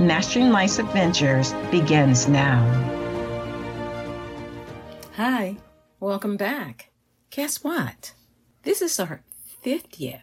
Mastering 0.00 0.50
Life's 0.50 0.80
Adventures 0.80 1.52
begins 1.70 2.26
now. 2.26 2.60
Hi, 5.14 5.56
welcome 6.00 6.36
back. 6.36 6.90
Guess 7.30 7.62
what? 7.62 8.12
This 8.64 8.82
is 8.82 8.98
our 8.98 9.22
50th 9.64 10.22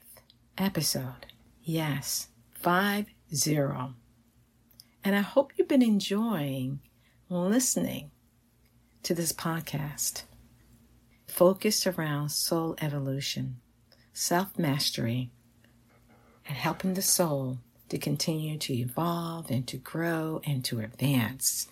episode. 0.57 1.27
Yes, 1.63 2.27
5 2.55 3.05
0. 3.33 3.93
And 5.05 5.15
I 5.15 5.21
hope 5.21 5.53
you've 5.55 5.69
been 5.69 5.81
enjoying 5.81 6.81
listening 7.29 8.11
to 9.03 9.13
this 9.13 9.31
podcast 9.31 10.23
focused 11.27 11.87
around 11.87 12.27
soul 12.27 12.75
evolution, 12.81 13.61
self 14.11 14.59
mastery, 14.59 15.31
and 16.45 16.57
helping 16.57 16.93
the 16.93 17.01
soul 17.01 17.59
to 17.91 17.97
continue 17.97 18.57
to 18.57 18.73
evolve 18.73 19.51
and 19.51 19.67
to 19.67 19.75
grow 19.75 20.41
and 20.45 20.63
to 20.63 20.79
advance. 20.79 21.67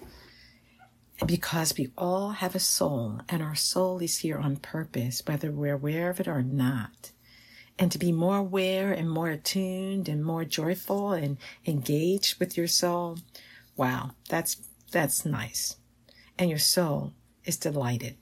Because 1.25 1.77
we 1.77 1.91
all 1.97 2.31
have 2.31 2.55
a 2.55 2.59
soul, 2.59 3.21
and 3.29 3.41
our 3.41 3.55
soul 3.55 3.99
is 3.99 4.17
here 4.17 4.37
on 4.37 4.57
purpose, 4.57 5.21
whether 5.25 5.49
we're 5.49 5.75
aware 5.75 6.09
of 6.09 6.19
it 6.19 6.27
or 6.27 6.41
not. 6.41 7.11
And 7.77 7.89
to 7.93 7.97
be 7.97 8.11
more 8.11 8.37
aware 8.37 8.91
and 8.91 9.09
more 9.09 9.29
attuned 9.29 10.09
and 10.09 10.23
more 10.23 10.43
joyful 10.43 11.13
and 11.13 11.37
engaged 11.65 12.37
with 12.37 12.57
your 12.57 12.67
soul, 12.67 13.17
wow, 13.77 14.11
that's 14.27 14.57
that's 14.91 15.25
nice. 15.25 15.77
And 16.37 16.49
your 16.49 16.59
soul 16.59 17.13
is 17.45 17.55
delighted. 17.55 18.17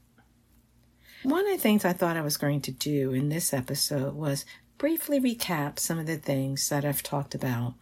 One 1.24 1.48
of 1.48 1.52
the 1.52 1.62
things 1.62 1.84
I 1.84 1.94
thought 1.94 2.18
I 2.18 2.22
was 2.22 2.38
going 2.38 2.62
to 2.62 2.72
do 2.72 3.12
in 3.14 3.30
this 3.30 3.54
episode 3.54 4.14
was 4.14 4.46
briefly 4.78 5.20
recap 5.20 5.80
some 5.80 6.00
of 6.00 6.06
the 6.06 6.18
things 6.18 6.70
that 6.70 6.86
I've 6.86 7.04
talked 7.04 7.34
about 7.34 7.74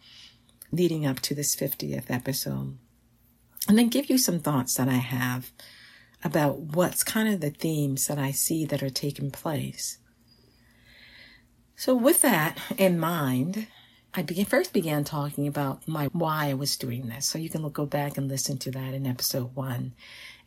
leading 0.71 1.05
up 1.05 1.19
to 1.21 1.35
this 1.35 1.55
50th 1.55 2.09
episode. 2.09 2.77
And 3.67 3.77
then 3.77 3.89
give 3.89 4.09
you 4.09 4.17
some 4.17 4.39
thoughts 4.39 4.75
that 4.75 4.87
I 4.87 4.93
have 4.97 5.51
about 6.23 6.59
what's 6.59 7.03
kind 7.03 7.33
of 7.33 7.41
the 7.41 7.49
themes 7.49 8.07
that 8.07 8.17
I 8.17 8.31
see 8.31 8.65
that 8.65 8.83
are 8.83 8.89
taking 8.89 9.31
place. 9.31 9.97
So 11.75 11.93
with 11.93 12.21
that 12.21 12.57
in 12.77 12.99
mind, 12.99 13.67
I 14.13 14.23
first 14.45 14.71
began 14.71 15.03
talking 15.03 15.45
about 15.47 15.87
my 15.87 16.05
why 16.13 16.47
I 16.49 16.53
was 16.53 16.77
doing 16.77 17.07
this. 17.07 17.27
So 17.27 17.37
you 17.37 17.49
can 17.49 17.61
look, 17.61 17.73
go 17.73 17.85
back 17.85 18.17
and 18.17 18.29
listen 18.29 18.57
to 18.59 18.71
that 18.71 18.93
in 18.93 19.05
episode 19.05 19.55
one 19.55 19.93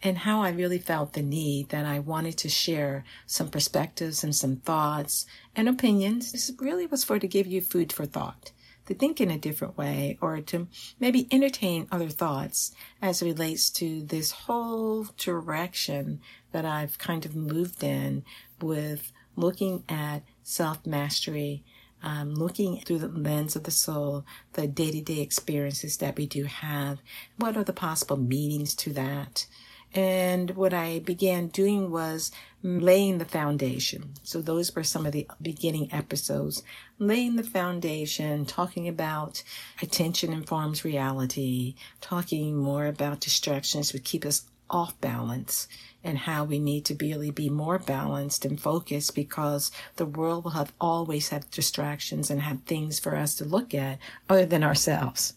and 0.03 0.19
how 0.19 0.43
I 0.43 0.51
really 0.51 0.79
felt 0.79 1.13
the 1.13 1.23
need 1.23 1.71
that 1.71 1.85
I 1.85 1.99
wanted 1.99 2.37
to 2.39 2.49
share 2.49 3.05
some 3.27 3.49
perspectives 3.49 4.23
and 4.23 4.35
some 4.35 4.57
thoughts 4.57 5.27
and 5.57 5.69
opinions. 5.69 6.33
This 6.33 6.53
really 6.61 6.87
was 6.87 7.05
for 7.05 7.19
to 7.19 7.27
give 7.27 7.47
you 7.47 7.61
food 7.61 7.93
for 7.93 8.07
thought, 8.07 8.53
to 8.87 8.95
think 8.95 9.21
in 9.21 9.31
a 9.31 9.39
different 9.39 9.77
way, 9.77 10.17
or 10.21 10.41
to 10.41 10.69
maybe 11.01 11.27
entertain 11.33 11.89
other 11.91 12.09
thoughts 12.09 12.73
as 13.03 13.21
it 13.21 13.27
relates 13.27 13.71
to 13.71 14.03
this 14.03 14.31
whole 14.31 15.09
direction 15.17 16.21
that 16.53 16.65
I've 16.65 16.99
kind 16.99 17.27
of 17.27 17.35
moved 17.35 17.83
in 17.83 18.25
with 18.61 19.13
looking 19.37 19.85
at 19.89 20.23
self 20.43 20.87
mastery. 20.87 21.65
Um, 22.01 22.33
looking 22.37 22.81
through 22.83 23.01
the 23.01 23.09
lens 23.09 23.57
of 23.57 23.65
the 23.65 23.73
soul, 23.73 24.25
the 24.53 24.69
day 24.69 24.93
to 24.93 25.01
day 25.01 25.19
experiences 25.19 25.97
that 25.97 26.17
we 26.17 26.27
do 26.27 26.45
have, 26.45 27.01
what 27.39 27.57
are 27.57 27.65
the 27.65 27.73
possible 27.73 28.17
meanings 28.17 28.73
to 28.77 28.93
that? 28.93 29.49
And 29.95 30.51
what 30.51 30.75
I 30.75 30.99
began 30.99 31.49
doing 31.49 31.91
was 31.91 32.31
laying 32.63 33.19
the 33.19 33.25
foundation. 33.25 34.15
So 34.23 34.41
those 34.43 34.75
were 34.75 34.85
some 34.85 35.07
of 35.07 35.13
the 35.13 35.27
beginning 35.41 35.93
episodes, 35.93 36.63
laying 36.99 37.37
the 37.37 37.43
foundation, 37.43 38.45
talking 38.45 38.87
about 38.87 39.43
attention 39.81 40.33
informs 40.33 40.85
reality, 40.85 41.75
talking 42.01 42.57
more 42.57 42.87
about 42.87 43.21
distractions 43.21 43.93
would 43.93 44.05
keep 44.05 44.25
us 44.25 44.45
off 44.71 45.01
balance 45.01 45.67
and 46.05 46.19
how 46.19 46.45
we 46.45 46.59
need 46.59 46.85
to 46.85 46.97
really 47.01 47.31
be 47.31 47.51
more 47.51 47.79
balanced 47.79 48.45
and 48.45 48.61
focused 48.61 49.15
because 49.15 49.73
the 49.97 50.07
world 50.07 50.45
will 50.45 50.53
have 50.53 50.73
always 50.81 51.29
have 51.29 51.51
distractions 51.51 52.31
and 52.31 52.43
have 52.43 52.63
things 52.63 52.99
for 52.99 53.17
us 53.17 53.35
to 53.35 53.45
look 53.45 53.75
at 53.75 53.99
other 54.29 54.47
than 54.47 54.63
ourselves. 54.63 55.35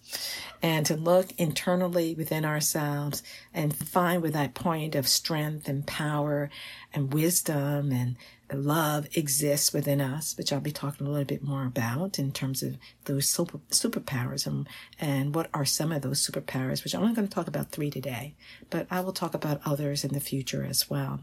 And 0.62 0.86
to 0.86 0.96
look 0.96 1.34
internally 1.40 2.14
within 2.14 2.46
ourselves 2.46 3.24
and 3.54 3.76
find 3.76 4.22
where 4.22 4.32
that 4.32 4.54
point 4.54 4.94
of 4.94 5.08
strength 5.08 5.68
and 5.68 5.86
power 5.88 6.52
and 6.94 7.12
wisdom 7.12 7.92
and 7.92 8.16
love 8.56 9.08
exists 9.16 9.74
within 9.74 10.02
us, 10.02 10.38
which 10.38 10.52
I'll 10.52 10.60
be 10.60 10.72
talking 10.72 11.08
a 11.08 11.10
little 11.10 11.26
bit 11.26 11.44
more 11.44 11.66
about 11.66 12.20
in 12.20 12.32
terms 12.32 12.64
of 12.64 12.78
those 13.06 13.30
super, 13.30 13.60
superpowers 13.70 14.46
and, 14.46 14.68
and 15.00 15.34
what 15.34 15.50
are 15.54 15.66
some 15.66 15.92
of 15.92 16.02
those 16.02 16.26
superpowers, 16.26 16.84
which 16.84 16.94
I'm 16.94 17.02
only 17.02 17.16
going 17.16 17.28
to 17.28 17.34
talk 17.34 17.48
about 17.48 17.72
three 17.72 17.90
today, 17.90 18.36
but 18.70 18.88
I 18.90 19.02
will 19.02 19.14
talk 19.14 19.34
about 19.34 19.62
others 19.66 20.04
in 20.04 20.14
the 20.14 20.20
future 20.20 20.66
as 20.66 20.90
well. 20.90 21.22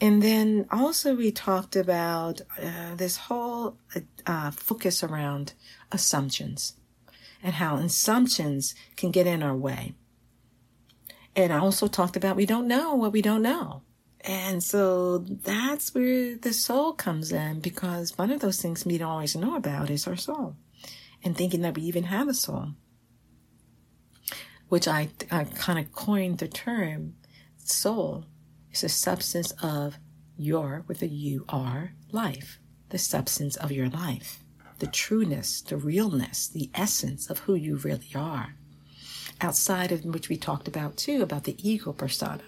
And 0.00 0.22
then 0.22 0.66
also 0.70 1.14
we 1.14 1.30
talked 1.30 1.76
about 1.76 2.40
uh, 2.60 2.94
this 2.96 3.16
whole 3.16 3.76
uh, 4.26 4.50
focus 4.50 5.04
around 5.04 5.52
assumptions 5.92 6.74
and 7.42 7.54
how 7.54 7.76
assumptions 7.76 8.74
can 8.96 9.10
get 9.10 9.26
in 9.26 9.42
our 9.42 9.56
way. 9.56 9.94
And 11.34 11.52
I 11.52 11.58
also 11.58 11.86
talked 11.86 12.16
about 12.16 12.36
we 12.36 12.46
don't 12.46 12.68
know 12.68 12.94
what 12.94 13.12
we 13.12 13.22
don't 13.22 13.42
know. 13.42 13.82
And 14.24 14.62
so 14.62 15.18
that's 15.18 15.94
where 15.94 16.36
the 16.36 16.52
soul 16.52 16.92
comes 16.92 17.32
in 17.32 17.60
because 17.60 18.16
one 18.16 18.30
of 18.30 18.40
those 18.40 18.62
things 18.62 18.86
we 18.86 18.98
don't 18.98 19.08
always 19.08 19.34
know 19.34 19.56
about 19.56 19.90
is 19.90 20.06
our 20.06 20.16
soul 20.16 20.56
and 21.24 21.36
thinking 21.36 21.62
that 21.62 21.76
we 21.76 21.82
even 21.82 22.04
have 22.04 22.28
a 22.28 22.34
soul, 22.34 22.68
which 24.68 24.86
I, 24.86 25.08
I 25.30 25.44
kind 25.44 25.78
of 25.78 25.92
coined 25.92 26.38
the 26.38 26.48
term 26.48 27.14
soul 27.58 28.26
is 28.70 28.82
the 28.82 28.88
substance 28.88 29.52
of 29.62 29.98
your, 30.36 30.84
with 30.86 31.02
a 31.02 31.08
U 31.08 31.44
R, 31.48 31.94
life, 32.12 32.60
the 32.90 32.98
substance 32.98 33.56
of 33.56 33.72
your 33.72 33.88
life 33.88 34.42
the 34.82 34.86
trueness, 34.88 35.60
the 35.60 35.76
realness, 35.76 36.48
the 36.48 36.68
essence 36.74 37.30
of 37.30 37.38
who 37.38 37.54
you 37.54 37.76
really 37.76 38.10
are. 38.16 38.56
Outside 39.40 39.92
of 39.92 40.04
which 40.04 40.28
we 40.28 40.36
talked 40.36 40.66
about 40.66 40.96
too, 40.96 41.22
about 41.22 41.44
the 41.44 41.56
ego 41.62 41.92
persona 41.92 42.42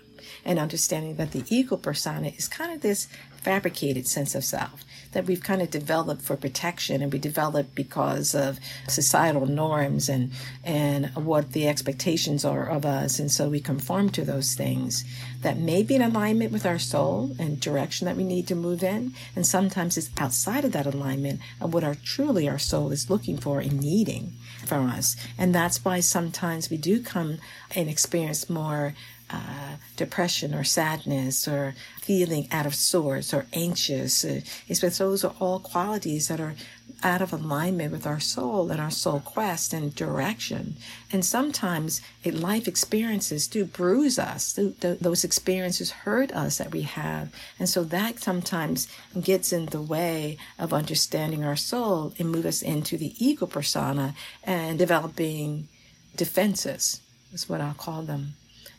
and 0.44 0.58
understanding 0.58 1.16
that 1.16 1.32
the 1.32 1.44
ego 1.48 1.76
persona 1.76 2.28
is 2.36 2.48
kind 2.48 2.72
of 2.72 2.80
this 2.80 3.08
fabricated 3.44 4.06
sense 4.06 4.34
of 4.34 4.42
self 4.42 4.84
that 5.12 5.26
we've 5.26 5.42
kind 5.42 5.60
of 5.60 5.70
developed 5.70 6.22
for 6.22 6.36
protection 6.36 7.02
and 7.02 7.12
we 7.12 7.18
developed 7.18 7.74
because 7.74 8.34
of 8.34 8.58
societal 8.88 9.46
norms 9.46 10.08
and 10.08 10.32
and 10.64 11.14
what 11.14 11.52
the 11.52 11.68
expectations 11.68 12.44
are 12.44 12.68
of 12.68 12.84
us. 12.84 13.18
And 13.18 13.30
so 13.30 13.48
we 13.48 13.60
conform 13.60 14.10
to 14.10 14.24
those 14.24 14.54
things 14.54 15.04
that 15.42 15.58
may 15.58 15.82
be 15.82 15.94
in 15.94 16.02
alignment 16.02 16.52
with 16.52 16.66
our 16.66 16.78
soul 16.78 17.36
and 17.38 17.60
direction 17.60 18.06
that 18.06 18.16
we 18.16 18.24
need 18.24 18.48
to 18.48 18.54
move 18.54 18.82
in. 18.82 19.12
And 19.36 19.46
sometimes 19.46 19.96
it's 19.96 20.10
outside 20.18 20.64
of 20.64 20.72
that 20.72 20.86
alignment 20.86 21.40
of 21.60 21.74
what 21.74 21.84
our 21.84 21.94
truly 21.94 22.48
our 22.48 22.58
soul 22.58 22.92
is 22.92 23.10
looking 23.10 23.36
for 23.36 23.60
and 23.60 23.80
needing 23.80 24.32
from 24.64 24.88
us. 24.88 25.16
And 25.38 25.54
that's 25.54 25.84
why 25.84 26.00
sometimes 26.00 26.70
we 26.70 26.78
do 26.78 27.02
come 27.02 27.38
and 27.74 27.88
experience 27.88 28.48
more 28.48 28.94
uh, 29.30 29.76
depression 29.96 30.54
or 30.54 30.64
sadness 30.64 31.48
or 31.48 31.74
feeling 32.00 32.46
out 32.52 32.66
of 32.66 32.74
sorts 32.74 33.32
or 33.32 33.46
anxious. 33.52 34.24
Uh, 34.24 34.40
it's 34.68 34.98
those 34.98 35.24
are 35.24 35.34
all 35.40 35.58
qualities 35.60 36.28
that 36.28 36.40
are 36.40 36.54
out 37.02 37.20
of 37.20 37.32
alignment 37.32 37.92
with 37.92 38.06
our 38.06 38.20
soul 38.20 38.70
and 38.70 38.80
our 38.80 38.90
soul 38.90 39.20
quest 39.20 39.72
and 39.72 39.94
direction. 39.94 40.76
And 41.12 41.24
sometimes 41.24 42.00
it, 42.22 42.34
life 42.34 42.66
experiences 42.66 43.46
do 43.46 43.64
bruise 43.64 44.18
us. 44.18 44.58
Those 44.80 45.24
experiences 45.24 45.90
hurt 45.90 46.32
us 46.32 46.58
that 46.58 46.72
we 46.72 46.82
have. 46.82 47.32
And 47.58 47.68
so 47.68 47.84
that 47.84 48.20
sometimes 48.20 48.88
gets 49.20 49.52
in 49.52 49.66
the 49.66 49.82
way 49.82 50.38
of 50.58 50.72
understanding 50.72 51.44
our 51.44 51.56
soul 51.56 52.14
and 52.18 52.30
move 52.30 52.46
us 52.46 52.62
into 52.62 52.96
the 52.96 53.14
ego 53.24 53.46
persona 53.46 54.14
and 54.42 54.78
developing 54.78 55.68
defenses, 56.16 57.00
is 57.32 57.48
what 57.48 57.60
I'll 57.60 57.74
call 57.74 58.02
them, 58.02 58.34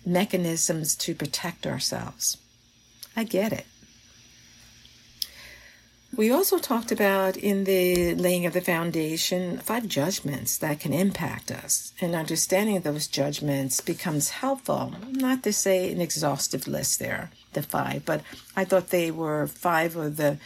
mechanisms 0.06 0.96
to 0.96 1.16
protect 1.16 1.66
ourselves. 1.66 2.38
I 3.16 3.24
get 3.24 3.52
it. 3.54 3.66
We 6.16 6.32
also 6.32 6.60
talked 6.60 6.94
about 6.94 7.36
in 7.36 7.66
the 7.66 8.16
laying 8.16 8.46
of 8.46 8.54
the 8.54 8.62
foundation 8.62 9.58
five 9.58 9.90
judgments 9.90 10.58
that 10.60 10.80
can 10.80 10.94
impact 10.94 11.52
us, 11.52 11.92
and 12.00 12.16
understanding 12.16 12.80
those 12.80 13.08
judgments 13.08 13.82
becomes 13.82 14.30
helpful. 14.30 14.94
Not 15.12 15.44
to 15.44 15.52
say 15.52 15.92
an 15.92 16.00
exhaustive 16.00 16.68
list 16.68 17.00
there, 17.00 17.32
the 17.52 17.62
five, 17.62 18.06
but 18.06 18.22
I 18.56 18.64
thought 18.64 18.92
they 18.92 19.12
were 19.12 19.48
five 19.48 19.98
of 19.98 20.16
the 20.16 20.38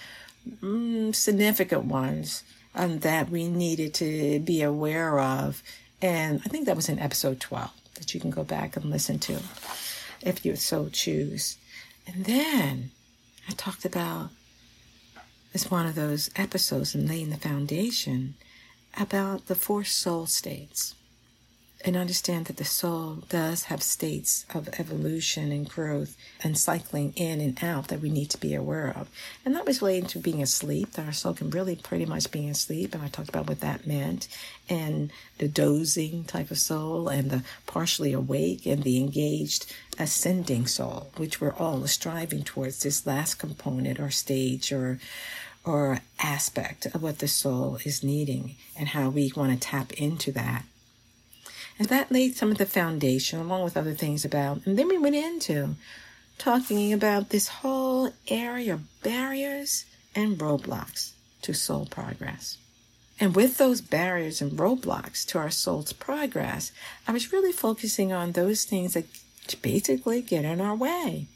mm, 0.63 1.13
significant 1.13 1.85
ones 1.85 2.43
um, 2.73 2.99
that 2.99 3.29
we 3.29 3.47
needed 3.47 3.93
to 3.95 4.39
be 4.39 4.63
aware 4.63 5.19
of. 5.19 5.61
And 6.01 6.41
I 6.43 6.49
think 6.49 6.65
that 6.65 6.77
was 6.77 6.89
in 6.89 6.97
episode 6.97 7.39
12 7.39 7.71
that 7.99 8.13
you 8.13 8.19
can 8.19 8.29
go 8.29 8.43
back 8.43 8.75
and 8.75 8.85
listen 8.85 9.19
to 9.19 9.39
if 10.21 10.45
you 10.45 10.55
so 10.55 10.89
choose. 10.89 11.57
And 12.07 12.25
then 12.25 12.91
I 13.47 13.53
talked 13.53 13.85
about 13.85 14.29
as 15.53 15.69
one 15.71 15.85
of 15.85 15.95
those 15.95 16.29
episodes 16.35 16.95
in 16.95 17.07
laying 17.07 17.29
the 17.29 17.37
foundation 17.37 18.35
about 18.99 19.47
the 19.47 19.55
four 19.55 19.83
soul 19.83 20.25
states 20.25 20.95
and 21.85 21.95
understand 21.95 22.45
that 22.45 22.57
the 22.57 22.65
soul 22.65 23.23
does 23.29 23.63
have 23.65 23.81
states 23.81 24.45
of 24.53 24.67
evolution 24.79 25.51
and 25.51 25.69
growth 25.69 26.17
and 26.43 26.57
cycling 26.57 27.13
in 27.15 27.39
and 27.39 27.63
out 27.63 27.87
that 27.87 28.01
we 28.01 28.09
need 28.09 28.29
to 28.29 28.39
be 28.39 28.53
aware 28.53 28.93
of. 28.97 29.07
And 29.45 29.55
that 29.55 29.65
was 29.65 29.81
related 29.81 30.09
to 30.09 30.19
being 30.19 30.41
asleep, 30.41 30.91
that 30.93 31.05
our 31.05 31.13
soul 31.13 31.33
can 31.33 31.49
really 31.49 31.77
pretty 31.77 32.05
much 32.05 32.31
be 32.31 32.49
asleep. 32.49 32.93
And 32.93 33.01
I 33.01 33.07
talked 33.07 33.29
about 33.29 33.47
what 33.47 33.61
that 33.61 33.87
meant, 33.87 34.27
and 34.67 35.09
the 35.37 35.47
dozing 35.47 36.25
type 36.25 36.51
of 36.51 36.57
soul, 36.57 37.07
and 37.07 37.29
the 37.31 37.43
partially 37.65 38.11
awake, 38.11 38.65
and 38.65 38.83
the 38.83 38.97
engaged 38.97 39.73
ascending 39.97 40.67
soul, 40.67 41.11
which 41.15 41.39
we're 41.39 41.53
all 41.53 41.87
striving 41.87 42.43
towards 42.43 42.83
this 42.83 43.07
last 43.07 43.35
component 43.35 43.99
or 43.99 44.09
stage 44.09 44.73
or 44.73 44.99
or 45.65 45.99
aspect 46.19 46.85
of 46.87 47.03
what 47.03 47.19
the 47.19 47.27
soul 47.27 47.77
is 47.83 48.01
needing 48.01 48.55
and 48.77 48.89
how 48.89 49.09
we 49.09 49.31
want 49.35 49.51
to 49.51 49.59
tap 49.59 49.91
into 49.93 50.31
that. 50.31 50.63
And 51.79 51.87
that 51.87 52.11
laid 52.11 52.35
some 52.35 52.51
of 52.51 52.57
the 52.57 52.65
foundation 52.65 53.39
along 53.39 53.63
with 53.63 53.77
other 53.77 53.93
things 53.93 54.25
about. 54.25 54.65
And 54.65 54.77
then 54.77 54.89
we 54.89 54.97
went 54.97 55.15
into 55.15 55.75
talking 56.37 56.91
about 56.91 57.29
this 57.29 57.47
whole 57.47 58.11
area 58.27 58.73
of 58.73 59.01
barriers 59.01 59.85
and 60.13 60.37
roadblocks 60.37 61.13
to 61.43 61.53
soul 61.53 61.85
progress. 61.85 62.57
And 63.19 63.35
with 63.35 63.57
those 63.57 63.81
barriers 63.81 64.41
and 64.41 64.57
roadblocks 64.57 65.25
to 65.27 65.37
our 65.37 65.49
soul's 65.49 65.93
progress, 65.93 66.71
I 67.07 67.11
was 67.11 67.31
really 67.33 67.51
focusing 67.51 68.13
on 68.13 68.33
those 68.33 68.65
things 68.65 68.93
that 68.93 69.05
basically 69.61 70.21
get 70.21 70.45
in 70.45 70.61
our 70.61 70.75
way. 70.75 71.27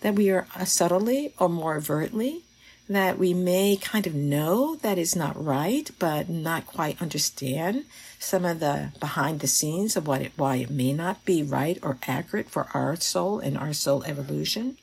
That 0.00 0.14
we 0.14 0.30
are 0.30 0.46
subtly 0.64 1.32
or 1.38 1.48
more 1.48 1.76
overtly 1.76 2.42
that 2.90 3.18
we 3.18 3.32
may 3.32 3.76
kind 3.76 4.04
of 4.04 4.14
know 4.16 4.74
that 4.74 4.98
is 4.98 5.14
not 5.14 5.42
right, 5.42 5.88
but 6.00 6.28
not 6.28 6.66
quite 6.66 7.00
understand 7.00 7.84
some 8.18 8.44
of 8.44 8.58
the 8.58 8.90
behind 8.98 9.38
the 9.38 9.46
scenes 9.46 9.96
of 9.96 10.08
what 10.08 10.20
it, 10.20 10.32
why 10.36 10.56
it 10.56 10.70
may 10.70 10.92
not 10.92 11.24
be 11.24 11.40
right 11.40 11.78
or 11.82 11.98
accurate 12.08 12.50
for 12.50 12.66
our 12.74 12.96
soul 12.96 13.38
and 13.38 13.56
our 13.56 13.72
soul 13.72 14.02
evolution. 14.04 14.76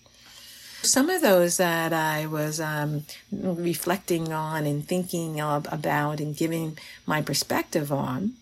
Some 0.84 1.10
of 1.10 1.22
those 1.22 1.58
that 1.58 1.92
I 1.92 2.28
was 2.28 2.62
um, 2.62 3.04
reflecting 3.30 4.32
on 4.32 4.66
and 4.66 4.88
thinking 4.88 5.42
of, 5.42 5.68
about 5.70 6.22
and 6.22 6.36
giving 6.36 6.78
my 7.06 7.22
perspective 7.22 7.92
on 7.92 8.36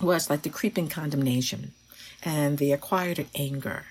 was 0.00 0.30
like 0.30 0.42
the 0.42 0.50
creeping 0.50 0.88
condemnation 0.88 1.72
and 2.24 2.58
the 2.58 2.72
acquired 2.72 3.24
anger 3.36 3.84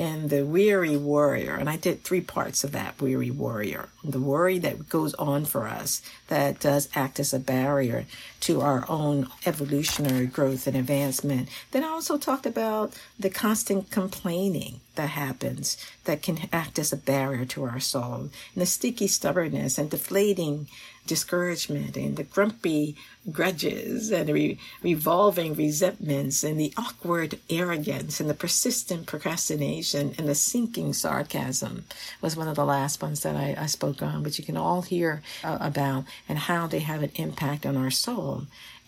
and 0.00 0.30
the 0.30 0.46
weary 0.46 0.96
warrior. 0.96 1.54
And 1.54 1.68
I 1.68 1.76
did 1.76 2.02
three 2.02 2.22
parts 2.22 2.64
of 2.64 2.72
that 2.72 3.00
weary 3.02 3.30
warrior. 3.30 3.90
The 4.02 4.18
worry 4.18 4.58
that 4.58 4.88
goes 4.88 5.12
on 5.14 5.44
for 5.44 5.68
us 5.68 6.00
that 6.28 6.58
does 6.58 6.88
act 6.94 7.20
as 7.20 7.34
a 7.34 7.38
barrier 7.38 8.06
to 8.40 8.60
our 8.60 8.84
own 8.88 9.28
evolutionary 9.46 10.26
growth 10.26 10.66
and 10.66 10.76
advancement. 10.76 11.48
Then 11.70 11.84
I 11.84 11.88
also 11.88 12.18
talked 12.18 12.46
about 12.46 12.98
the 13.18 13.30
constant 13.30 13.90
complaining 13.90 14.80
that 14.96 15.10
happens 15.10 15.76
that 16.04 16.22
can 16.22 16.48
act 16.52 16.78
as 16.78 16.92
a 16.92 16.96
barrier 16.96 17.44
to 17.46 17.64
our 17.64 17.80
soul, 17.80 18.30
and 18.54 18.62
the 18.62 18.66
sticky 18.66 19.06
stubbornness 19.06 19.78
and 19.78 19.90
deflating 19.90 20.68
discouragement 21.06 21.96
and 21.96 22.16
the 22.16 22.22
grumpy 22.22 22.94
grudges 23.32 24.12
and 24.12 24.28
re- 24.28 24.58
revolving 24.82 25.54
resentments 25.54 26.44
and 26.44 26.60
the 26.60 26.72
awkward 26.76 27.38
arrogance 27.48 28.20
and 28.20 28.30
the 28.30 28.34
persistent 28.34 29.06
procrastination 29.06 30.14
and 30.18 30.28
the 30.28 30.34
sinking 30.34 30.92
sarcasm 30.92 31.84
was 32.20 32.36
one 32.36 32.48
of 32.48 32.54
the 32.54 32.64
last 32.64 33.02
ones 33.02 33.22
that 33.22 33.34
I, 33.34 33.56
I 33.58 33.66
spoke 33.66 34.02
on, 34.02 34.22
but 34.22 34.38
you 34.38 34.44
can 34.44 34.56
all 34.56 34.82
hear 34.82 35.22
uh, 35.42 35.58
about 35.60 36.04
and 36.28 36.38
how 36.38 36.66
they 36.66 36.80
have 36.80 37.02
an 37.02 37.12
impact 37.16 37.66
on 37.66 37.76
our 37.76 37.90
soul 37.90 38.29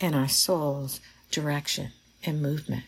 and 0.00 0.14
our 0.14 0.28
soul's 0.28 1.00
direction 1.30 1.88
and 2.24 2.42
movement. 2.42 2.84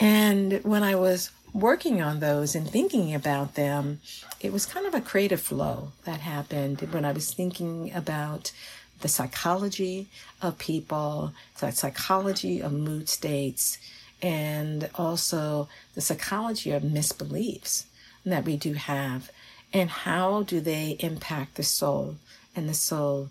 And 0.00 0.62
when 0.64 0.82
I 0.82 0.94
was 0.94 1.30
working 1.52 2.00
on 2.02 2.20
those 2.20 2.54
and 2.54 2.68
thinking 2.68 3.14
about 3.14 3.54
them, 3.54 4.00
it 4.40 4.52
was 4.52 4.66
kind 4.66 4.86
of 4.86 4.94
a 4.94 5.00
creative 5.00 5.40
flow 5.40 5.92
that 6.04 6.20
happened 6.20 6.80
when 6.92 7.04
I 7.04 7.12
was 7.12 7.32
thinking 7.32 7.92
about 7.94 8.52
the 9.00 9.08
psychology 9.08 10.08
of 10.42 10.58
people, 10.58 11.32
the 11.60 11.70
psychology 11.70 12.60
of 12.60 12.72
mood 12.72 13.08
states, 13.08 13.78
and 14.20 14.90
also 14.94 15.68
the 15.94 16.00
psychology 16.00 16.72
of 16.72 16.82
misbeliefs 16.82 17.84
that 18.24 18.44
we 18.44 18.56
do 18.56 18.74
have, 18.74 19.30
and 19.72 19.88
how 19.90 20.42
do 20.42 20.60
they 20.60 20.96
impact 21.00 21.54
the 21.54 21.62
soul 21.62 22.16
and 22.54 22.68
the 22.68 22.74
soul 22.74 23.30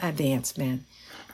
advancement. 0.00 0.84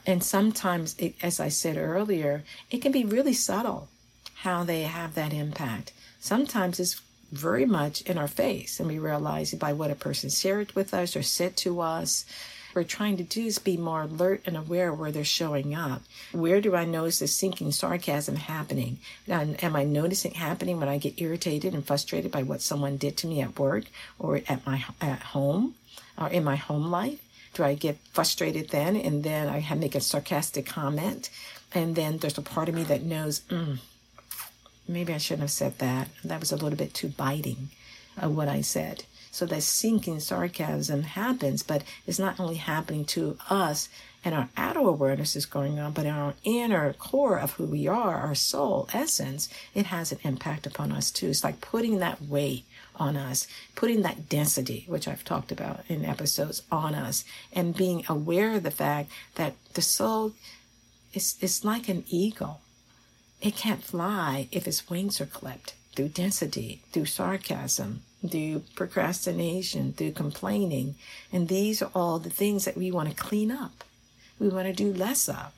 And 0.08 0.24
sometimes, 0.24 0.96
it, 0.98 1.16
as 1.22 1.38
I 1.38 1.50
said 1.50 1.76
earlier, 1.76 2.42
it 2.70 2.80
can 2.80 2.92
be 2.92 3.04
really 3.04 3.34
subtle 3.34 3.88
how 4.36 4.64
they 4.64 4.84
have 4.84 5.14
that 5.14 5.34
impact. 5.34 5.92
Sometimes 6.18 6.80
it's 6.80 7.02
very 7.30 7.66
much 7.66 8.00
in 8.00 8.16
our 8.16 8.26
face, 8.26 8.80
and 8.80 8.88
we 8.88 8.98
realize 8.98 9.52
it 9.52 9.60
by 9.60 9.74
what 9.74 9.90
a 9.90 9.94
person 9.94 10.30
shared 10.30 10.72
with 10.72 10.94
us 10.94 11.14
or 11.14 11.22
said 11.22 11.58
to 11.58 11.82
us. 11.82 12.24
We're 12.72 12.84
trying 12.84 13.18
to 13.18 13.22
do 13.22 13.44
is 13.44 13.58
be 13.58 13.76
more 13.76 14.04
alert 14.04 14.40
and 14.46 14.56
aware 14.56 14.94
where 14.94 15.12
they're 15.12 15.24
showing 15.24 15.74
up. 15.74 16.00
Where 16.32 16.62
do 16.62 16.74
I 16.74 16.86
notice 16.86 17.18
the 17.18 17.26
sinking 17.26 17.72
sarcasm 17.72 18.36
happening? 18.36 19.00
And 19.26 19.62
am 19.62 19.76
I 19.76 19.84
noticing 19.84 20.32
happening 20.32 20.80
when 20.80 20.88
I 20.88 20.96
get 20.96 21.20
irritated 21.20 21.74
and 21.74 21.86
frustrated 21.86 22.32
by 22.32 22.44
what 22.44 22.62
someone 22.62 22.96
did 22.96 23.18
to 23.18 23.26
me 23.26 23.42
at 23.42 23.58
work 23.58 23.84
or 24.18 24.40
at 24.48 24.64
my 24.64 24.86
at 25.02 25.20
home 25.20 25.74
or 26.16 26.30
in 26.30 26.44
my 26.44 26.56
home 26.56 26.90
life? 26.90 27.20
Do 27.58 27.64
I 27.64 27.74
get 27.74 27.98
frustrated 28.12 28.70
then 28.70 28.94
and 28.94 29.24
then 29.24 29.48
I 29.48 29.74
make 29.74 29.96
a 29.96 30.00
sarcastic 30.00 30.64
comment? 30.64 31.28
And 31.74 31.96
then 31.96 32.18
there's 32.18 32.38
a 32.38 32.42
part 32.42 32.68
of 32.68 32.74
me 32.76 32.84
that 32.84 33.02
knows, 33.02 33.40
mm, 33.50 33.78
maybe 34.86 35.12
I 35.12 35.18
shouldn't 35.18 35.40
have 35.40 35.50
said 35.50 35.76
that. 35.78 36.06
That 36.22 36.38
was 36.38 36.52
a 36.52 36.56
little 36.56 36.78
bit 36.78 36.94
too 36.94 37.08
biting 37.08 37.70
of 38.16 38.36
what 38.36 38.46
I 38.46 38.60
said. 38.60 39.06
So 39.32 39.44
that 39.46 39.64
sinking 39.64 40.20
sarcasm 40.20 41.02
happens, 41.02 41.64
but 41.64 41.82
it's 42.06 42.20
not 42.20 42.38
only 42.38 42.54
happening 42.54 43.04
to 43.06 43.36
us 43.50 43.88
and 44.24 44.34
our 44.34 44.48
outer 44.56 44.80
awareness 44.80 45.36
is 45.36 45.46
going 45.46 45.78
on, 45.78 45.92
but 45.92 46.06
our 46.06 46.34
inner 46.44 46.92
core 46.92 47.38
of 47.38 47.52
who 47.52 47.64
we 47.64 47.86
are, 47.86 48.16
our 48.16 48.34
soul 48.34 48.88
essence, 48.92 49.48
it 49.74 49.86
has 49.86 50.12
an 50.12 50.18
impact 50.24 50.66
upon 50.66 50.92
us 50.92 51.10
too. 51.10 51.28
It's 51.28 51.44
like 51.44 51.60
putting 51.60 51.98
that 51.98 52.22
weight 52.22 52.64
on 52.96 53.16
us, 53.16 53.46
putting 53.74 54.02
that 54.02 54.28
density, 54.28 54.84
which 54.88 55.06
I've 55.06 55.24
talked 55.24 55.52
about 55.52 55.84
in 55.88 56.04
episodes, 56.04 56.62
on 56.70 56.94
us, 56.94 57.24
and 57.52 57.76
being 57.76 58.04
aware 58.08 58.54
of 58.54 58.64
the 58.64 58.70
fact 58.70 59.10
that 59.36 59.54
the 59.74 59.82
soul 59.82 60.32
is, 61.14 61.36
is 61.40 61.64
like 61.64 61.88
an 61.88 62.04
eagle 62.08 62.60
it 63.40 63.54
can't 63.54 63.82
fly 63.82 64.48
if 64.50 64.66
its 64.66 64.90
wings 64.90 65.20
are 65.20 65.26
clipped 65.26 65.74
through 65.94 66.08
density, 66.08 66.82
through 66.92 67.06
sarcasm, 67.06 68.02
through 68.28 68.62
procrastination, 68.74 69.92
through 69.92 70.12
complaining. 70.12 70.96
And 71.32 71.48
these 71.48 71.80
are 71.80 71.90
all 71.94 72.18
the 72.18 72.30
things 72.30 72.64
that 72.64 72.76
we 72.76 72.90
want 72.90 73.08
to 73.08 73.14
clean 73.14 73.50
up. 73.50 73.84
We 74.38 74.48
want 74.48 74.66
to 74.66 74.72
do 74.72 74.92
less 74.92 75.28
of. 75.28 75.52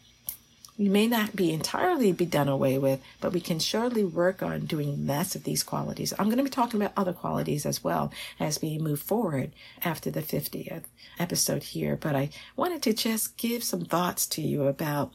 we 0.79 0.89
may 0.89 1.07
not 1.07 1.37
be 1.37 1.53
entirely 1.53 2.11
be 2.11 2.25
done 2.25 2.49
away 2.49 2.79
with, 2.79 3.03
but 3.21 3.33
we 3.33 3.41
can 3.41 3.59
surely 3.59 4.03
work 4.03 4.43
on 4.43 4.65
doing 4.65 5.07
less 5.07 5.35
of 5.35 5.45
these 5.45 5.63
qualities. 5.63 6.15
I'm 6.19 6.27
going 6.27 6.39
to 6.39 6.45
be 6.45 6.49
talking 6.49 6.81
about 6.81 6.95
other 6.97 7.13
qualities 7.13 7.67
as 7.67 7.85
well 7.85 8.11
as 8.39 8.63
we 8.63 8.79
move 8.79 9.01
forward 9.01 9.53
after 9.85 10.11
the 10.11 10.23
50th 10.23 10.85
episode 11.19 11.65
here. 11.65 11.97
But 11.97 12.17
I 12.17 12.31
wanted 12.57 12.81
to 12.85 12.95
just 12.95 13.37
give 13.37 13.63
some 13.63 13.85
thoughts 13.85 14.27
to 14.29 14.41
you 14.43 14.65
about 14.65 15.13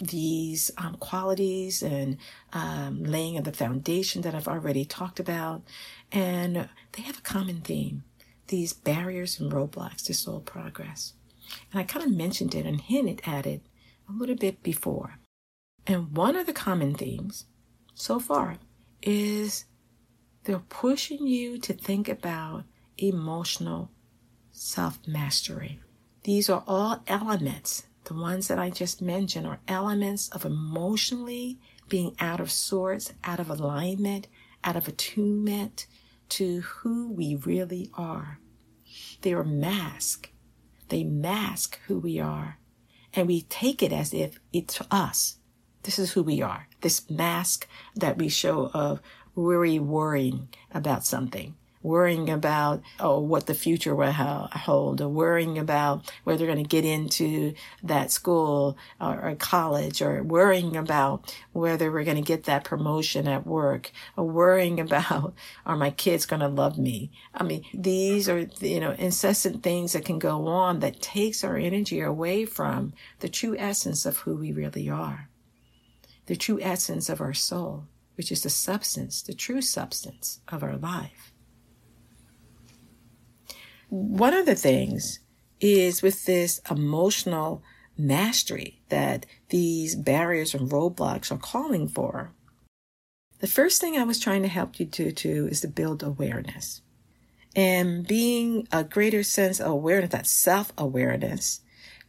these 0.00 0.70
um, 0.78 0.94
qualities 1.00 1.82
and 1.82 2.16
um, 2.52 3.02
laying 3.02 3.36
of 3.36 3.42
the 3.44 3.52
foundation 3.52 4.22
that 4.22 4.36
I've 4.36 4.46
already 4.48 4.84
talked 4.84 5.18
about. 5.18 5.62
And 6.12 6.68
they 6.92 7.02
have 7.02 7.18
a 7.18 7.22
common 7.22 7.62
theme 7.62 8.04
these 8.46 8.72
barriers 8.72 9.38
and 9.40 9.50
roadblocks 9.52 10.04
to 10.04 10.14
soul 10.14 10.40
progress. 10.40 11.14
And 11.72 11.80
I 11.80 11.84
kind 11.84 12.04
of 12.04 12.12
mentioned 12.16 12.54
it 12.54 12.66
and 12.66 12.80
hinted 12.80 13.22
at 13.26 13.46
it 13.46 13.62
a 14.08 14.12
little 14.12 14.36
bit 14.36 14.62
before. 14.62 15.18
And 15.86 16.16
one 16.16 16.36
of 16.36 16.46
the 16.46 16.52
common 16.52 16.94
themes 16.94 17.46
so 17.94 18.18
far 18.18 18.56
is 19.02 19.64
they're 20.44 20.58
pushing 20.58 21.26
you 21.26 21.58
to 21.58 21.72
think 21.72 22.08
about 22.08 22.64
emotional 22.98 23.90
self 24.52 24.98
mastery. 25.06 25.80
These 26.24 26.50
are 26.50 26.64
all 26.66 27.02
elements, 27.06 27.84
the 28.04 28.14
ones 28.14 28.48
that 28.48 28.58
I 28.58 28.70
just 28.70 29.00
mentioned 29.00 29.46
are 29.46 29.60
elements 29.68 30.28
of 30.28 30.44
emotionally 30.44 31.58
being 31.88 32.14
out 32.20 32.40
of 32.40 32.50
sorts, 32.50 33.12
out 33.24 33.40
of 33.40 33.50
alignment, 33.50 34.28
out 34.62 34.76
of 34.76 34.86
attunement 34.86 35.86
to 36.30 36.60
who 36.60 37.10
we 37.10 37.34
really 37.34 37.90
are. 37.94 38.38
They 39.22 39.32
are 39.32 39.44
mask. 39.44 40.30
They 40.90 41.04
mask 41.04 41.80
who 41.86 41.98
we 41.98 42.20
are 42.20 42.58
and 43.14 43.26
we 43.26 43.42
take 43.42 43.82
it 43.82 43.92
as 43.92 44.12
if 44.12 44.38
it's 44.52 44.80
us. 44.90 45.36
This 45.82 45.98
is 45.98 46.12
who 46.12 46.22
we 46.22 46.42
are. 46.42 46.68
This 46.82 47.08
mask 47.10 47.66
that 47.96 48.18
we 48.18 48.28
show 48.28 48.70
of 48.74 49.00
worry, 49.34 49.78
worrying 49.78 50.48
about 50.72 51.04
something, 51.04 51.56
worrying 51.82 52.28
about 52.28 52.82
oh 52.98 53.18
what 53.20 53.46
the 53.46 53.54
future 53.54 53.94
will 53.94 54.12
hold, 54.12 55.00
or 55.00 55.08
worrying 55.08 55.58
about 55.58 56.10
whether 56.24 56.38
they're 56.38 56.54
going 56.54 56.64
to 56.64 56.68
get 56.68 56.84
into 56.84 57.54
that 57.82 58.10
school 58.10 58.76
or, 59.00 59.30
or 59.30 59.34
college, 59.36 60.02
or 60.02 60.22
worrying 60.22 60.76
about 60.76 61.34
whether 61.52 61.90
we're 61.90 62.04
going 62.04 62.16
to 62.16 62.22
get 62.22 62.44
that 62.44 62.64
promotion 62.64 63.26
at 63.26 63.46
work, 63.46 63.90
or 64.16 64.24
worrying 64.24 64.80
about 64.90 65.34
are 65.66 65.76
my 65.76 65.90
kids 65.90 66.26
going 66.26 66.40
to 66.40 66.48
love 66.48 66.78
me. 66.78 67.10
I 67.34 67.42
mean, 67.42 67.64
these 67.74 68.28
are 68.28 68.46
you 68.60 68.80
know 68.80 68.92
incessant 68.92 69.62
things 69.62 69.92
that 69.92 70.04
can 70.04 70.18
go 70.18 70.46
on 70.48 70.80
that 70.80 71.00
takes 71.00 71.44
our 71.44 71.56
energy 71.56 72.00
away 72.00 72.44
from 72.44 72.92
the 73.20 73.28
true 73.28 73.56
essence 73.58 74.06
of 74.06 74.18
who 74.18 74.36
we 74.36 74.52
really 74.52 74.88
are, 74.88 75.28
the 76.26 76.36
true 76.36 76.58
essence 76.60 77.08
of 77.08 77.20
our 77.20 77.34
soul 77.34 77.86
which 78.20 78.30
is 78.30 78.42
the 78.42 78.50
substance, 78.50 79.22
the 79.22 79.32
true 79.32 79.62
substance 79.62 80.40
of 80.48 80.62
our 80.62 80.76
life. 80.76 81.32
One 83.90 84.34
of 84.34 84.46
the 84.46 84.54
things 84.54 85.18
is 85.60 86.00
with 86.00 86.24
this 86.24 86.60
emotional 86.70 87.62
mastery 87.98 88.80
that 88.88 89.26
these 89.48 89.96
barriers 89.96 90.54
and 90.54 90.70
roadblocks 90.70 91.32
are 91.32 91.38
calling 91.38 91.88
for. 91.88 92.32
The 93.40 93.48
first 93.48 93.80
thing 93.80 93.96
I 93.96 94.04
was 94.04 94.20
trying 94.20 94.42
to 94.42 94.48
help 94.48 94.78
you 94.78 94.86
to 94.86 95.10
do 95.10 95.48
is 95.48 95.60
to 95.62 95.68
build 95.68 96.04
awareness. 96.04 96.82
And 97.56 98.06
being 98.06 98.68
a 98.70 98.84
greater 98.84 99.24
sense 99.24 99.58
of 99.58 99.72
awareness, 99.72 100.10
that 100.10 100.28
self 100.28 100.72
awareness, 100.78 101.60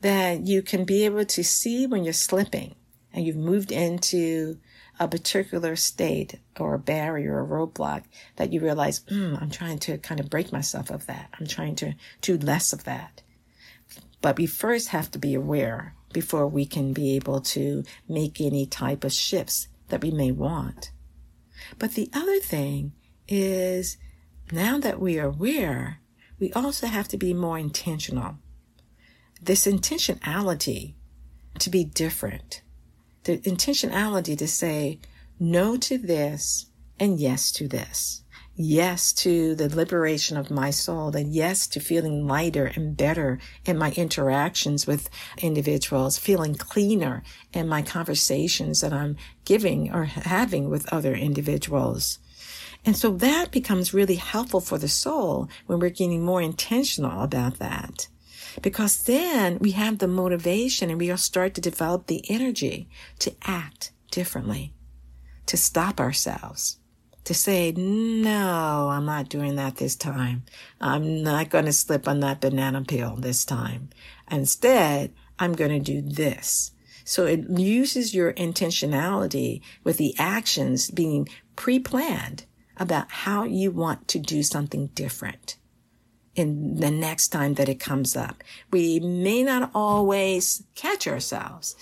that 0.02 0.46
you 0.46 0.62
can 0.62 0.86
be 0.86 1.04
able 1.06 1.26
to 1.26 1.44
see 1.44 1.88
when 1.88 2.04
you're 2.04 2.14
slipping 2.14 2.76
and 3.12 3.26
you've 3.26 3.36
moved 3.36 3.72
into 3.72 4.60
a 5.02 5.08
particular 5.08 5.76
state 5.76 6.40
or 6.60 6.76
a 6.76 6.80
barrier 6.80 7.44
or 7.44 7.68
roadblock 7.68 8.04
that 8.36 8.54
you 8.54 8.60
realize, 8.60 9.00
mm, 9.06 9.42
I'm 9.42 9.50
trying 9.50 9.80
to 9.80 9.98
kind 9.98 10.20
of 10.20 10.30
break 10.30 10.52
myself 10.52 10.92
of 10.92 11.08
that. 11.08 11.28
I'm 11.40 11.48
trying 11.48 11.76
to 11.78 11.96
do 12.22 12.38
less 12.38 12.72
of 12.72 12.84
that. 12.84 13.24
But 14.22 14.38
we 14.38 14.46
first 14.46 14.90
have 14.90 15.10
to 15.12 15.18
be 15.18 15.34
aware 15.34 15.96
before 16.14 16.46
we 16.46 16.68
can 16.68 16.94
be 16.94 17.16
able 17.16 17.42
to 17.42 17.84
make 18.08 18.40
any 18.40 18.68
type 18.68 19.04
of 19.04 19.12
shifts 19.12 19.68
that 19.88 20.04
we 20.04 20.12
may 20.12 20.32
want. 20.32 20.92
But 21.80 21.96
the 21.96 22.12
other 22.14 22.40
thing 22.40 22.92
is 23.28 23.98
now 24.52 24.78
that 24.78 25.00
we 25.00 25.18
are 25.18 25.30
aware, 25.30 26.00
we 26.40 26.54
also 26.54 26.86
have 26.86 27.08
to 27.08 27.18
be 27.18 27.34
more 27.34 27.58
intentional. 27.58 28.38
This 29.42 29.66
intentionality 29.66 30.94
to 31.58 31.72
be 31.72 31.84
different 31.84 32.62
the 33.24 33.38
intentionality 33.40 34.38
to 34.38 34.48
say 34.48 35.00
no 35.40 35.78
to 35.78 35.98
this 35.98 36.68
and 37.00 37.20
yes 37.20 37.52
to 37.54 37.68
this. 37.68 38.24
Yes 38.56 39.14
to 39.14 39.56
the 39.56 39.74
liberation 39.76 40.38
of 40.38 40.52
my 40.52 40.70
soul 40.70 41.16
and 41.16 41.34
yes 41.34 41.68
to 41.68 41.80
feeling 41.80 42.28
lighter 42.28 42.66
and 42.76 42.98
better 42.98 43.40
in 43.66 43.78
my 43.78 43.92
interactions 43.94 44.86
with 44.86 45.10
individuals, 45.38 46.18
feeling 46.18 46.56
cleaner 46.56 47.24
in 47.54 47.68
my 47.68 47.82
conversations 47.82 48.82
that 48.82 48.94
I'm 48.94 49.18
giving 49.46 49.92
or 49.92 50.04
having 50.04 50.70
with 50.70 50.92
other 50.94 51.14
individuals. 51.14 52.20
And 52.86 52.98
so 52.98 53.12
that 53.12 53.52
becomes 53.52 53.94
really 53.94 54.16
helpful 54.16 54.62
for 54.62 54.78
the 54.78 54.88
soul 54.88 55.50
when 55.68 55.80
we're 55.80 55.90
getting 55.90 56.24
more 56.24 56.42
intentional 56.42 57.22
about 57.22 57.60
that 57.60 58.08
because 58.62 59.04
then 59.04 59.58
we 59.60 59.72
have 59.72 59.98
the 60.00 60.08
motivation 60.08 60.90
and 60.90 61.00
we'll 61.00 61.18
start 61.18 61.54
to 61.56 61.62
develop 61.62 62.08
the 62.08 62.24
energy 62.30 62.90
to 63.20 63.34
act 63.44 63.92
differently, 64.12 64.74
to 65.46 65.58
stop 65.58 66.00
ourselves, 66.00 66.80
to 67.24 67.34
say, 67.34 67.72
no, 67.72 68.90
I'm 68.90 69.06
not 69.06 69.30
doing 69.30 69.56
that 69.56 69.78
this 69.78 69.96
time. 69.96 70.44
I'm 70.80 71.24
not 71.24 71.50
going 71.50 71.66
to 71.66 71.74
slip 71.74 72.08
on 72.08 72.20
that 72.22 72.42
banana 72.42 72.84
peel 72.84 73.16
this 73.16 73.46
time. 73.46 73.90
Instead, 74.30 75.14
I'm 75.38 75.54
going 75.54 75.72
to 75.72 75.80
do 75.80 76.02
this. 76.02 76.72
So 77.04 77.26
it 77.26 77.50
uses 77.50 78.14
your 78.14 78.34
intentionality 78.34 79.62
with 79.84 79.98
the 79.98 80.16
actions 80.18 80.92
being 80.92 81.28
pre-planned 81.56 82.46
about 82.78 83.12
how 83.12 83.44
you 83.44 83.72
want 83.72 84.08
to 84.10 84.20
do 84.20 84.44
something 84.44 84.88
different 84.88 85.58
in 86.36 86.76
the 86.76 86.92
next 86.92 87.30
time 87.30 87.56
that 87.56 87.70
it 87.70 87.80
comes 87.80 88.16
up. 88.16 88.44
We 88.72 89.00
may 89.00 89.44
not 89.44 89.72
always 89.74 90.64
catch 90.76 91.08
ourselves 91.08 91.76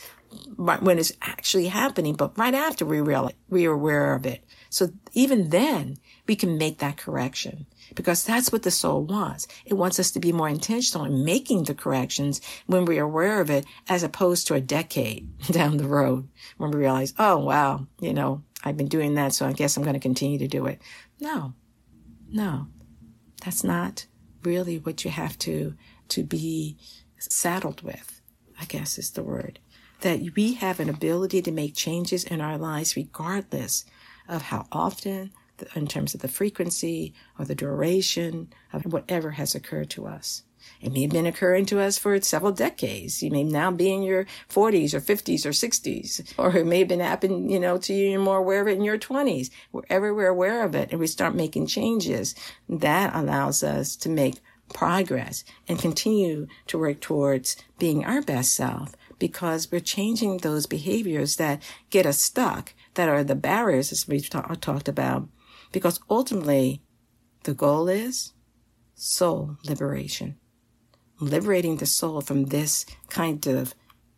when 0.56 1.00
it's 1.00 1.14
actually 1.22 1.68
happening, 1.68 2.16
but 2.16 2.38
right 2.38 2.54
after 2.54 2.86
we 2.86 3.02
realize 3.02 3.34
we 3.50 3.66
are 3.66 3.74
aware 3.74 4.14
of 4.14 4.26
it. 4.26 4.44
So 4.70 4.90
even 5.14 5.50
then 5.50 5.98
we 6.28 6.36
can 6.36 6.58
make 6.58 6.78
that 6.80 6.98
correction 6.98 7.66
because 7.96 8.24
that's 8.24 8.52
what 8.52 8.62
the 8.62 8.70
soul 8.70 9.04
wants. 9.04 9.48
It 9.66 9.74
wants 9.74 10.00
us 10.00 10.12
to 10.12 10.20
be 10.20 10.32
more 10.32 10.50
intentional 10.50 11.06
in 11.06 11.26
making 11.26 11.64
the 11.64 11.74
corrections 11.74 12.42
when 12.68 12.86
we 12.86 13.00
are 13.00 13.06
aware 13.06 13.42
of 13.42 13.50
it 13.50 13.66
as 13.88 14.04
opposed 14.04 14.46
to 14.48 14.54
a 14.54 14.62
decade 14.62 15.36
down 15.52 15.78
the 15.78 15.88
road 15.88 16.28
when 16.58 16.70
we 16.70 16.78
realize, 16.78 17.14
oh, 17.18 17.38
wow, 17.38 17.88
you 18.00 18.14
know, 18.14 18.44
I've 18.64 18.78
been 18.78 18.88
doing 18.88 19.16
that. 19.16 19.34
So 19.34 19.48
I 19.48 19.54
guess 19.54 19.76
I'm 19.76 19.84
going 19.84 19.96
to 19.96 20.00
continue 20.00 20.38
to 20.38 20.48
do 20.48 20.68
it. 20.68 20.80
No, 21.20 21.54
no, 22.30 22.68
that's 23.44 23.64
not 23.64 24.06
really 24.44 24.78
what 24.78 25.04
you 25.04 25.12
have 25.12 25.38
to 25.40 25.76
to 26.10 26.24
be 26.24 26.78
saddled 27.18 27.82
with, 27.82 28.22
I 28.60 28.66
guess 28.66 28.98
is 28.98 29.12
the 29.12 29.24
word. 29.24 29.60
That 30.02 30.22
we 30.36 30.54
have 30.54 30.80
an 30.80 30.90
ability 30.90 31.42
to 31.42 31.52
make 31.52 31.76
changes 31.76 32.24
in 32.24 32.42
our 32.42 32.58
lives 32.58 32.96
regardless 32.96 33.86
of 34.28 34.44
how 34.44 34.68
often, 34.72 35.32
in 35.76 35.88
terms 35.88 36.14
of 36.14 36.22
the 36.22 36.28
frequency 36.28 37.14
or 37.38 37.46
the 37.46 37.56
duration 37.56 38.54
of 38.72 38.86
whatever 38.86 39.32
has 39.32 39.56
occurred 39.56 39.90
to 39.92 40.08
us. 40.08 40.44
It 40.82 40.92
may 40.92 41.04
have 41.04 41.12
been 41.12 41.26
occurring 41.26 41.66
to 41.68 41.80
us 41.80 41.98
for 41.98 42.20
several 42.22 42.52
decades. 42.52 43.22
You 43.22 43.32
may 43.32 43.44
now 43.44 43.72
be 43.72 43.92
in 43.92 44.04
your 44.04 44.26
40s 44.50 44.94
or 44.94 45.02
50s 45.02 45.46
or 45.46 45.50
60s, 45.50 46.34
or 46.38 46.56
it 46.56 46.66
may 46.66 46.80
have 46.80 46.88
been 46.88 47.00
happening, 47.00 47.50
you 47.50 47.60
know, 47.60 47.78
to 47.80 47.94
you. 47.94 48.20
More 48.20 48.38
aware 48.38 48.62
of 48.62 48.68
it 48.68 48.78
in 48.78 48.84
your 48.84 48.98
20s. 48.98 49.50
Wherever 49.72 50.14
we're 50.14 50.28
aware 50.28 50.64
of 50.64 50.76
it 50.76 50.92
and 50.92 51.00
we 51.00 51.08
start 51.08 51.36
making 51.36 51.68
changes, 51.68 52.36
that 52.68 53.16
allows 53.16 53.64
us 53.64 53.96
to 53.98 54.10
make 54.10 54.36
progress 54.74 55.44
and 55.68 55.80
continue 55.80 56.48
to 56.68 56.78
work 56.78 57.00
towards 57.00 57.56
being 57.78 58.06
our 58.06 58.22
best 58.22 58.54
self 58.54 58.96
because 59.18 59.72
we're 59.72 59.80
changing 59.80 60.38
those 60.38 60.66
behaviors 60.66 61.36
that 61.36 61.62
get 61.90 62.06
us 62.06 62.20
stuck, 62.20 62.74
that 62.94 63.10
are 63.10 63.24
the 63.24 63.36
barriers 63.36 63.92
as 63.92 64.08
we've 64.08 64.30
ta- 64.30 64.56
talked 64.62 64.88
about. 64.88 65.28
Because 65.72 66.00
ultimately, 66.10 66.82
the 67.44 67.54
goal 67.54 67.88
is 67.88 68.34
soul 68.96 69.58
liberation 69.66 70.38
liberating 71.20 71.78
the 71.78 71.86
soul 71.86 72.22
from 72.22 72.46
this 72.46 72.86
kind 73.10 73.46
of 73.48 73.74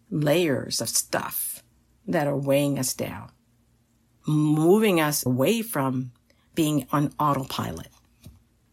layers 0.09 0.81
of 0.81 0.89
stuff 0.89 1.63
that 2.07 2.27
are 2.27 2.37
weighing 2.37 2.77
us 2.77 2.93
down, 2.93 3.31
moving 4.27 4.99
us 4.99 5.25
away 5.25 5.61
from 5.61 6.11
being 6.53 6.87
on 6.91 7.13
autopilot, 7.19 7.87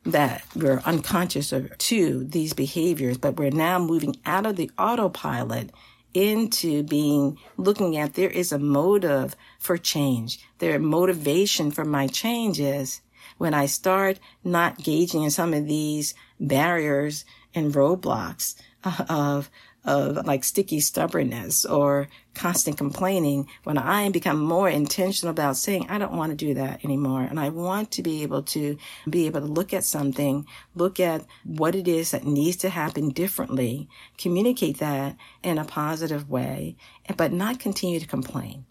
that 0.05 0.43
we're 0.55 0.83
unconscious 0.85 1.53
of 1.53 1.77
to 1.79 2.25
these 2.25 2.53
behaviors, 2.53 3.19
but 3.19 3.37
we're 3.37 3.51
now 3.51 3.79
moving 3.79 4.17
out 4.27 4.47
of 4.47 4.57
the 4.57 4.71
autopilot 4.79 5.71
into 6.15 6.83
being 6.83 7.39
looking 7.57 7.97
at 7.97 8.15
there 8.15 8.31
is 8.31 8.51
a 8.51 8.59
motive 8.59 9.37
for 9.59 9.77
change. 9.77 10.41
Their 10.59 10.79
motivation 10.79 11.71
for 11.71 11.85
my 11.85 12.07
change 12.07 12.59
is 12.59 13.01
when 13.37 13.55
I 13.55 13.67
start 13.67 14.19
not 14.43 14.79
gauging 14.79 15.23
in 15.23 15.31
some 15.31 15.55
of 15.55 15.67
these 15.67 16.15
barriers 16.41 17.25
and 17.55 17.73
roadblocks 17.73 18.55
uh, 18.85 19.05
of 19.09 19.51
of 19.85 20.27
like 20.27 20.45
sticky 20.45 20.81
stubbornness 20.81 21.65
or 21.65 22.09
constant 22.35 22.77
complaining 22.77 23.49
when 23.65 23.79
I 23.79 24.11
become 24.11 24.39
more 24.39 24.69
intentional 24.69 25.31
about 25.31 25.57
saying, 25.57 25.87
I 25.89 25.99
don't 25.99 26.13
want 26.13 26.31
to 26.31 26.37
do 26.37 26.55
that 26.55 26.85
anymore. 26.85 27.23
And 27.23 27.41
I 27.41 27.49
want 27.49 27.91
to 27.93 28.03
be 28.03 28.23
able 28.23 28.43
to 28.43 28.77
be 29.09 29.27
able 29.27 29.41
to 29.41 29.47
look 29.47 29.73
at 29.73 29.85
something, 29.85 30.47
look 30.75 31.01
at 31.01 31.25
what 31.45 31.75
it 31.75 31.89
is 31.89 32.11
that 32.11 32.25
needs 32.25 32.59
to 32.59 32.69
happen 32.69 33.11
differently, 33.11 33.89
communicate 34.19 34.79
that 34.79 35.17
in 35.43 35.59
a 35.59 35.65
positive 35.65 36.29
way, 36.29 36.77
but 37.17 37.33
not 37.33 37.59
continue 37.59 37.99
to 37.99 38.07
complain 38.07 38.67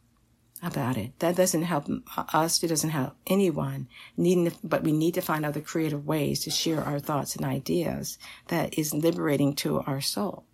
about 0.62 0.98
it. 0.98 1.18
That 1.20 1.36
doesn't 1.36 1.64
help 1.64 1.88
uh, 2.16 2.24
us. 2.34 2.64
It 2.64 2.68
doesn't 2.68 2.90
help 2.90 3.16
anyone. 3.28 3.88
Needing, 4.16 4.52
to, 4.52 4.58
but 4.64 4.84
we 4.84 4.92
need 4.92 5.14
to 5.16 5.22
find 5.22 5.46
other 5.46 5.62
creative 5.62 6.06
ways 6.06 6.44
to 6.44 6.50
share 6.50 6.82
our 6.82 7.00
thoughts 7.00 7.36
and 7.36 7.46
ideas 7.46 8.18
that 8.48 8.78
is 8.78 8.94
liberating 8.94 9.54
to 9.56 9.82
our 9.82 10.02
soul. 10.02 10.46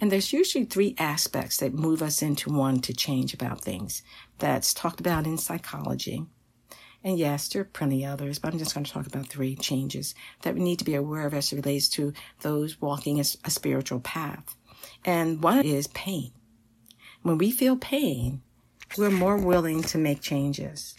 And 0.00 0.10
there's 0.10 0.32
usually 0.32 0.64
three 0.64 0.96
aspects 0.98 1.58
that 1.58 1.74
move 1.74 2.02
us 2.02 2.22
into 2.22 2.52
one 2.52 2.80
to 2.80 2.92
change 2.92 3.34
about 3.34 3.60
things. 3.60 4.02
That's 4.38 4.74
talked 4.74 5.00
about 5.00 5.26
in 5.26 5.38
psychology. 5.38 6.26
And 7.04 7.18
yes, 7.18 7.48
there 7.48 7.62
are 7.62 7.66
plenty 7.66 8.04
others, 8.04 8.38
but 8.38 8.52
I'm 8.52 8.58
just 8.58 8.74
going 8.74 8.84
to 8.84 8.92
talk 8.92 9.06
about 9.06 9.26
three 9.26 9.56
changes 9.56 10.14
that 10.42 10.54
we 10.54 10.60
need 10.60 10.78
to 10.78 10.84
be 10.84 10.94
aware 10.94 11.26
of 11.26 11.34
as 11.34 11.52
it 11.52 11.56
relates 11.56 11.88
to 11.90 12.12
those 12.40 12.80
walking 12.80 13.18
a, 13.18 13.24
a 13.44 13.50
spiritual 13.50 14.00
path. 14.00 14.56
And 15.04 15.42
one 15.42 15.64
is 15.64 15.88
pain. 15.88 16.32
When 17.22 17.38
we 17.38 17.50
feel 17.50 17.76
pain, 17.76 18.42
we're 18.96 19.10
more 19.10 19.36
willing 19.36 19.82
to 19.82 19.98
make 19.98 20.20
changes. 20.20 20.94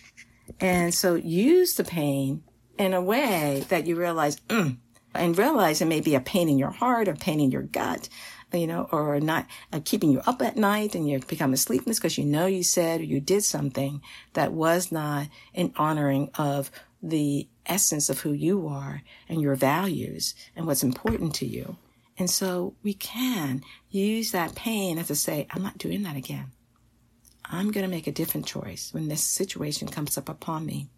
And 0.60 0.94
so 0.94 1.16
use 1.16 1.76
the 1.76 1.84
pain 1.84 2.44
in 2.78 2.94
a 2.94 3.02
way 3.02 3.66
that 3.70 3.88
you 3.88 3.96
realize, 3.96 4.38
mm, 4.48 4.78
and 5.14 5.38
realize 5.38 5.82
it 5.82 5.86
may 5.86 6.02
be 6.02 6.16
a 6.16 6.20
pain 6.20 6.50
in 6.50 6.58
your 6.58 6.72
heart 6.72 7.08
or 7.08 7.16
pain 7.16 7.40
in 7.40 7.52
your 7.52 7.64
gut, 7.64 8.10
you 8.52 8.68
know, 8.68 8.88
or 8.92 9.20
not 9.20 9.48
uh, 9.72 9.80
keeping 9.84 10.12
you 10.12 10.22
up 10.26 10.42
at 10.42 10.58
night 10.58 10.96
and 10.96 11.08
you 11.08 11.20
become 11.20 11.56
sleepless 11.56 12.00
because 12.00 12.18
you 12.18 12.26
know 12.26 12.46
you 12.46 12.64
said 12.64 13.02
or 13.02 13.06
you 13.06 13.20
did 13.20 13.44
something 13.44 14.02
that 14.34 14.54
was 14.54 14.92
not 14.92 15.28
in 15.54 15.74
honoring 15.76 16.30
of 16.36 16.72
the 17.02 17.48
essence 17.66 18.10
of 18.10 18.22
who 18.22 18.32
you 18.32 18.68
are 18.68 19.02
and 19.28 19.42
your 19.42 19.56
values 19.56 20.36
and 20.56 20.66
what's 20.66 20.84
important 20.84 21.36
to 21.36 21.46
you. 21.46 21.78
And 22.18 22.30
so 22.30 22.76
we 22.84 22.94
can 22.94 23.64
use 23.90 24.32
that 24.32 24.56
pain 24.56 24.98
as 24.98 25.08
to 25.08 25.16
say, 25.16 25.48
I'm 25.52 25.64
not 25.64 25.78
doing 25.78 26.04
that 26.04 26.16
again. 26.16 26.52
I'm 27.46 27.72
going 27.72 27.84
to 27.84 27.92
make 27.92 28.08
a 28.08 28.12
different 28.12 28.46
choice 28.46 28.90
when 28.94 29.08
this 29.08 29.24
situation 29.24 29.88
comes 29.88 30.18
up 30.18 30.30
upon 30.30 30.66
me. 30.66 30.90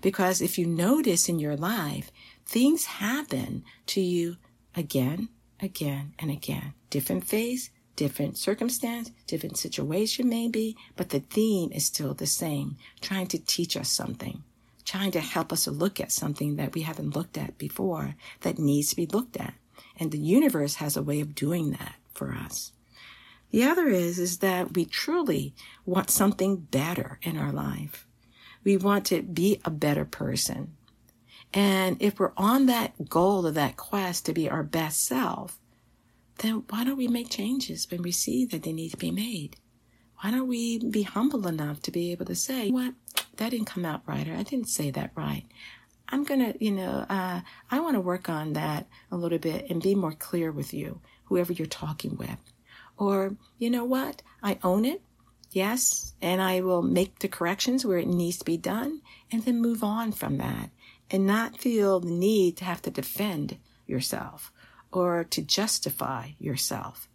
Because 0.00 0.40
if 0.40 0.58
you 0.58 0.66
notice 0.66 1.28
in 1.28 1.38
your 1.38 1.56
life, 1.56 2.10
things 2.46 2.86
happen 2.86 3.64
to 3.86 4.00
you 4.00 4.36
again 4.76 5.28
again 5.60 6.14
and 6.18 6.30
again. 6.30 6.74
Different 6.90 7.24
phase, 7.24 7.70
different 7.96 8.36
circumstance, 8.36 9.10
different 9.26 9.56
situation 9.56 10.28
maybe, 10.28 10.76
but 10.96 11.10
the 11.10 11.20
theme 11.20 11.72
is 11.72 11.86
still 11.86 12.14
the 12.14 12.26
same, 12.26 12.76
trying 13.00 13.26
to 13.28 13.38
teach 13.38 13.76
us 13.76 13.88
something, 13.88 14.42
trying 14.84 15.10
to 15.12 15.20
help 15.20 15.52
us 15.52 15.64
to 15.64 15.70
look 15.70 16.00
at 16.00 16.12
something 16.12 16.56
that 16.56 16.74
we 16.74 16.82
haven't 16.82 17.16
looked 17.16 17.38
at 17.38 17.58
before 17.58 18.14
that 18.40 18.58
needs 18.58 18.90
to 18.90 18.96
be 18.96 19.06
looked 19.06 19.36
at. 19.36 19.54
And 19.98 20.10
the 20.10 20.18
universe 20.18 20.76
has 20.76 20.96
a 20.96 21.02
way 21.02 21.20
of 21.20 21.34
doing 21.34 21.72
that 21.72 21.96
for 22.12 22.32
us. 22.32 22.72
The 23.54 23.62
other 23.62 23.86
is, 23.86 24.18
is 24.18 24.38
that 24.38 24.74
we 24.74 24.84
truly 24.84 25.54
want 25.86 26.10
something 26.10 26.56
better 26.56 27.20
in 27.22 27.38
our 27.38 27.52
life. 27.52 28.04
We 28.64 28.76
want 28.76 29.06
to 29.06 29.22
be 29.22 29.60
a 29.64 29.70
better 29.70 30.04
person. 30.04 30.76
And 31.52 31.96
if 32.00 32.18
we're 32.18 32.32
on 32.36 32.66
that 32.66 33.08
goal 33.08 33.46
of 33.46 33.54
that 33.54 33.76
quest 33.76 34.26
to 34.26 34.32
be 34.32 34.50
our 34.50 34.64
best 34.64 35.06
self, 35.06 35.60
then 36.38 36.64
why 36.68 36.82
don't 36.82 36.96
we 36.96 37.06
make 37.06 37.30
changes 37.30 37.88
when 37.88 38.02
we 38.02 38.10
see 38.10 38.44
that 38.44 38.64
they 38.64 38.72
need 38.72 38.90
to 38.90 38.96
be 38.96 39.12
made? 39.12 39.54
Why 40.20 40.32
don't 40.32 40.48
we 40.48 40.80
be 40.80 41.02
humble 41.02 41.46
enough 41.46 41.80
to 41.82 41.92
be 41.92 42.10
able 42.10 42.24
to 42.24 42.34
say, 42.34 42.70
what? 42.70 42.94
That 43.36 43.50
didn't 43.50 43.68
come 43.68 43.84
out 43.84 44.02
right, 44.04 44.26
or 44.26 44.34
I 44.34 44.42
didn't 44.42 44.68
say 44.68 44.90
that 44.90 45.12
right. 45.14 45.44
I'm 46.08 46.24
going 46.24 46.40
to, 46.40 46.64
you 46.64 46.72
know, 46.72 47.06
uh, 47.08 47.42
I 47.70 47.78
want 47.78 47.94
to 47.94 48.00
work 48.00 48.28
on 48.28 48.54
that 48.54 48.88
a 49.12 49.16
little 49.16 49.38
bit 49.38 49.70
and 49.70 49.80
be 49.80 49.94
more 49.94 50.10
clear 50.10 50.50
with 50.50 50.74
you, 50.74 51.00
whoever 51.26 51.52
you're 51.52 51.68
talking 51.68 52.16
with. 52.16 52.53
Or, 52.96 53.36
you 53.58 53.70
know 53.70 53.84
what? 53.84 54.22
I 54.42 54.58
own 54.62 54.84
it. 54.84 55.02
Yes. 55.50 56.14
And 56.20 56.42
I 56.42 56.60
will 56.60 56.82
make 56.82 57.20
the 57.20 57.28
corrections 57.28 57.84
where 57.84 57.98
it 57.98 58.08
needs 58.08 58.38
to 58.38 58.44
be 58.44 58.56
done 58.56 59.02
and 59.30 59.44
then 59.44 59.60
move 59.60 59.84
on 59.84 60.12
from 60.12 60.38
that 60.38 60.70
and 61.10 61.26
not 61.26 61.58
feel 61.58 62.00
the 62.00 62.10
need 62.10 62.56
to 62.58 62.64
have 62.64 62.82
to 62.82 62.90
defend 62.90 63.58
yourself 63.86 64.52
or 64.92 65.24
to 65.24 65.42
justify 65.42 66.30
yourself. 66.38 67.08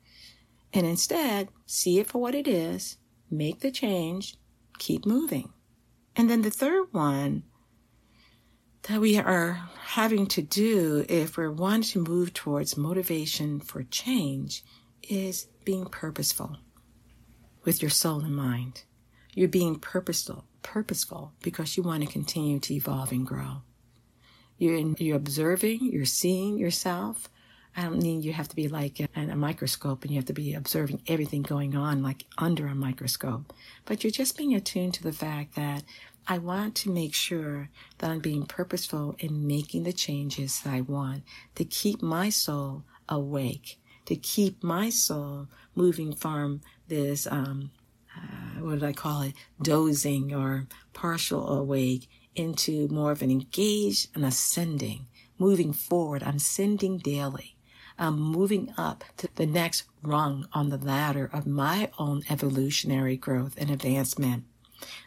And 0.74 0.86
instead, 0.86 1.50
see 1.66 2.00
it 2.00 2.08
for 2.08 2.20
what 2.22 2.36
it 2.36 2.48
is, 2.48 2.98
make 3.32 3.60
the 3.60 3.72
change, 3.72 4.36
keep 4.78 5.06
moving. 5.06 5.52
And 6.16 6.30
then 6.30 6.42
the 6.42 6.50
third 6.50 6.88
one 6.92 7.44
that 8.84 9.02
we 9.02 9.18
are 9.18 9.70
having 9.82 10.28
to 10.28 10.42
do 10.42 11.06
if 11.10 11.38
we're 11.38 11.52
wanting 11.52 12.04
to 12.04 12.10
move 12.10 12.34
towards 12.34 12.78
motivation 12.78 13.60
for 13.60 13.84
change 13.84 14.64
is 15.04 15.48
being 15.66 15.86
purposeful 15.86 16.58
with 17.64 17.82
your 17.82 17.92
soul 17.92 18.22
and 18.22 18.36
mind. 18.36 18.84
You're 19.34 19.48
being 19.48 19.80
purposeful, 19.80 20.46
purposeful 20.64 21.34
because 21.42 21.78
you 21.78 21.84
want 21.84 22.04
to 22.04 22.12
continue 22.12 22.60
to 22.60 22.74
evolve 22.74 23.12
and 23.12 23.26
grow. 23.26 23.62
You're, 24.58 24.76
in, 24.76 24.96
you're 25.00 25.16
observing, 25.16 25.80
you're 25.82 26.06
seeing 26.06 26.58
yourself. 26.58 27.30
I 27.78 27.84
don't 27.84 28.02
mean 28.02 28.24
you 28.24 28.34
have 28.34 28.50
to 28.50 28.56
be 28.56 28.68
like 28.68 29.00
a, 29.00 29.08
a 29.16 29.36
microscope 29.36 30.04
and 30.04 30.12
you 30.12 30.18
have 30.18 30.26
to 30.26 30.34
be 30.34 30.54
observing 30.54 31.04
everything 31.08 31.44
going 31.44 31.76
on 31.76 32.04
like 32.04 32.26
under 32.38 32.68
a 32.68 32.76
microscope, 32.76 33.54
but 33.86 34.04
you're 34.04 34.12
just 34.12 34.38
being 34.38 34.54
attuned 34.54 34.96
to 34.96 35.04
the 35.04 35.14
fact 35.14 35.56
that 35.56 35.84
I 36.28 36.38
want 36.38 36.76
to 36.76 36.92
make 36.92 37.14
sure 37.16 37.70
that 38.00 38.12
I'm 38.12 38.20
being 38.20 38.46
purposeful 38.46 39.16
in 39.20 39.48
making 39.48 39.84
the 39.84 39.94
changes 39.94 40.60
that 40.62 40.74
I 40.74 40.82
want 40.82 41.24
to 41.56 41.66
keep 41.66 42.02
my 42.02 42.30
soul 42.30 42.84
awake, 43.08 43.79
to 44.10 44.16
keep 44.16 44.64
my 44.64 44.90
soul 44.90 45.48
moving 45.76 46.14
from 46.14 46.62
this, 46.88 47.28
um, 47.28 47.70
uh, 48.18 48.60
what 48.60 48.80
did 48.80 48.84
I 48.84 48.92
call 48.92 49.22
it, 49.22 49.36
dozing 49.62 50.34
or 50.34 50.66
partial 50.94 51.48
awake 51.48 52.10
into 52.36 52.88
more 52.88 53.12
of 53.12 53.22
an 53.22 53.30
engaged 53.30 54.08
and 54.16 54.26
ascending, 54.26 55.06
moving 55.38 55.74
forward. 55.74 56.24
I'm 56.24 56.38
ascending 56.38 56.98
daily. 56.98 57.56
I'm 58.00 58.20
moving 58.20 58.74
up 58.80 59.04
to 59.18 59.30
the 59.36 59.46
next 59.46 59.84
rung 60.02 60.48
on 60.54 60.70
the 60.70 60.78
ladder 60.78 61.30
of 61.32 61.46
my 61.46 61.92
own 62.00 62.24
evolutionary 62.32 63.16
growth 63.16 63.54
and 63.60 63.70
advancement. 63.70 64.46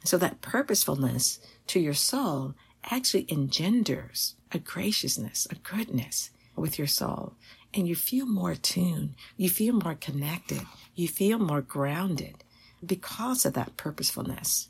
So 0.05 0.17
that 0.19 0.43
purposefulness 0.43 1.41
to 1.67 1.81
your 1.81 1.95
soul 1.95 2.55
actually 2.89 3.27
engenders 3.29 4.37
a 4.53 4.61
graciousness, 4.61 5.49
a 5.51 5.57
goodness 5.57 6.31
with 6.55 6.79
your 6.79 6.87
soul. 6.87 7.35
And 7.75 7.89
you 7.89 7.95
feel 7.95 8.27
more 8.27 8.51
attuned. 8.51 9.15
You 9.37 9.49
feel 9.49 9.75
more 9.75 9.95
connected. 9.95 10.63
You 10.95 11.09
feel 11.09 11.39
more 11.39 11.63
grounded 11.63 12.45
because 12.85 13.47
of 13.47 13.55
that 13.55 13.77
purposefulness. 13.77 14.69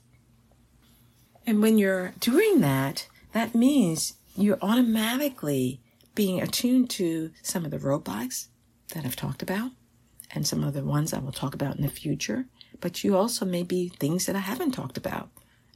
And 1.47 1.61
when 1.61 1.79
you're 1.79 2.15
doing 2.21 2.61
that, 2.61 3.09
that 3.33 3.55
means 3.55 4.15
you're 4.37 4.59
automatically 4.63 5.81
being 6.15 6.41
attuned 6.41 6.91
to 6.91 7.31
some 7.43 7.65
of 7.65 7.71
the 7.71 7.79
roadblocks 7.79 8.49
that 8.95 9.05
I've 9.05 9.17
talked 9.17 9.43
about 9.43 9.73
and 10.31 10.47
some 10.47 10.63
of 10.63 10.75
the 10.75 10.85
ones 10.85 11.13
I 11.13 11.19
will 11.19 11.33
talk 11.33 11.55
about 11.55 11.77
in 11.77 11.83
the 11.83 11.89
future. 11.89 12.47
But 12.81 13.03
you 13.03 13.17
also 13.17 13.45
may 13.45 13.63
be 13.63 13.89
things 13.89 14.27
that 14.27 14.37
I 14.37 14.41
haven't 14.41 14.73
talked 14.73 14.97
about 14.97 15.31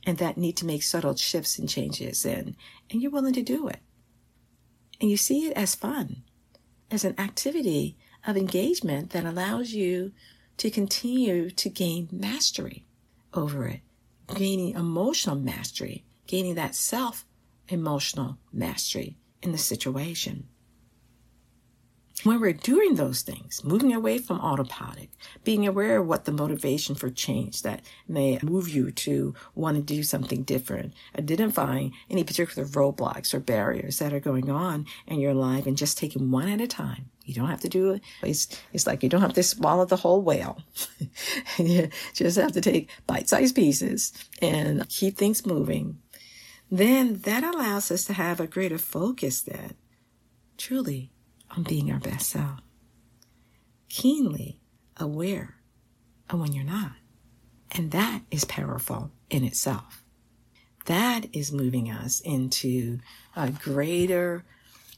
and 0.04 0.18
that 0.18 0.36
need 0.36 0.56
to 0.58 0.66
make 0.66 0.82
subtle 0.82 1.16
shifts 1.16 1.58
and 1.58 1.68
changes 1.68 2.24
in, 2.24 2.56
and 2.90 3.02
you're 3.02 3.10
willing 3.10 3.34
to 3.34 3.42
do 3.42 3.66
it. 3.66 3.80
And 5.00 5.10
you 5.10 5.16
see 5.16 5.46
it 5.46 5.56
as 5.56 5.74
fun, 5.74 6.22
as 6.90 7.04
an 7.04 7.18
activity 7.18 7.96
of 8.26 8.36
engagement 8.36 9.10
that 9.10 9.24
allows 9.24 9.72
you 9.72 10.12
to 10.56 10.70
continue 10.70 11.50
to 11.50 11.68
gain 11.68 12.08
mastery 12.10 12.84
over 13.34 13.66
it 13.66 13.80
gaining 14.34 14.74
emotional 14.74 15.36
mastery, 15.36 16.04
gaining 16.26 16.54
that 16.56 16.74
self 16.74 17.24
emotional 17.68 18.38
mastery 18.52 19.16
in 19.42 19.52
the 19.52 19.58
situation. 19.58 20.48
When 22.22 22.40
we're 22.40 22.54
doing 22.54 22.94
those 22.94 23.20
things, 23.20 23.62
moving 23.62 23.92
away 23.92 24.18
from 24.18 24.40
autopilot, 24.40 25.10
being 25.44 25.66
aware 25.66 25.98
of 25.98 26.06
what 26.06 26.24
the 26.24 26.32
motivation 26.32 26.94
for 26.94 27.10
change 27.10 27.62
that 27.62 27.82
may 28.08 28.38
move 28.42 28.68
you 28.68 28.90
to 28.90 29.34
want 29.54 29.76
to 29.76 29.82
do 29.82 30.02
something 30.02 30.42
different, 30.42 30.94
identifying 31.16 31.92
any 32.08 32.24
particular 32.24 32.66
roadblocks 32.66 33.34
or 33.34 33.38
barriers 33.38 33.98
that 33.98 34.14
are 34.14 34.20
going 34.20 34.50
on 34.50 34.86
in 35.06 35.20
your 35.20 35.34
life 35.34 35.66
and 35.66 35.76
just 35.76 35.98
taking 35.98 36.30
one 36.30 36.48
at 36.48 36.60
a 36.60 36.66
time. 36.66 37.10
You 37.26 37.34
don't 37.34 37.50
have 37.50 37.60
to 37.60 37.68
do 37.68 37.92
it. 37.92 38.02
It's, 38.22 38.48
it's 38.72 38.86
like 38.86 39.02
you 39.02 39.08
don't 39.10 39.20
have 39.20 39.34
to 39.34 39.42
swallow 39.42 39.84
the 39.84 39.96
whole 39.96 40.22
whale. 40.22 40.62
you 41.58 41.90
just 42.14 42.38
have 42.38 42.52
to 42.52 42.60
take 42.62 42.88
bite-sized 43.06 43.54
pieces 43.54 44.12
and 44.40 44.88
keep 44.88 45.18
things 45.18 45.44
moving. 45.44 45.98
Then 46.70 47.20
that 47.20 47.44
allows 47.44 47.90
us 47.90 48.04
to 48.06 48.14
have 48.14 48.40
a 48.40 48.46
greater 48.46 48.78
focus 48.78 49.42
that 49.42 49.76
truly 50.56 51.10
on 51.50 51.62
being 51.62 51.90
our 51.90 51.98
best 51.98 52.30
self. 52.30 52.60
Keenly 53.88 54.60
aware 54.96 55.56
of 56.30 56.40
when 56.40 56.52
you're 56.52 56.64
not. 56.64 56.92
And 57.72 57.90
that 57.90 58.22
is 58.30 58.44
powerful 58.44 59.10
in 59.30 59.44
itself. 59.44 60.02
That 60.86 61.26
is 61.32 61.52
moving 61.52 61.90
us 61.90 62.20
into 62.20 62.98
a 63.34 63.50
greater 63.50 64.44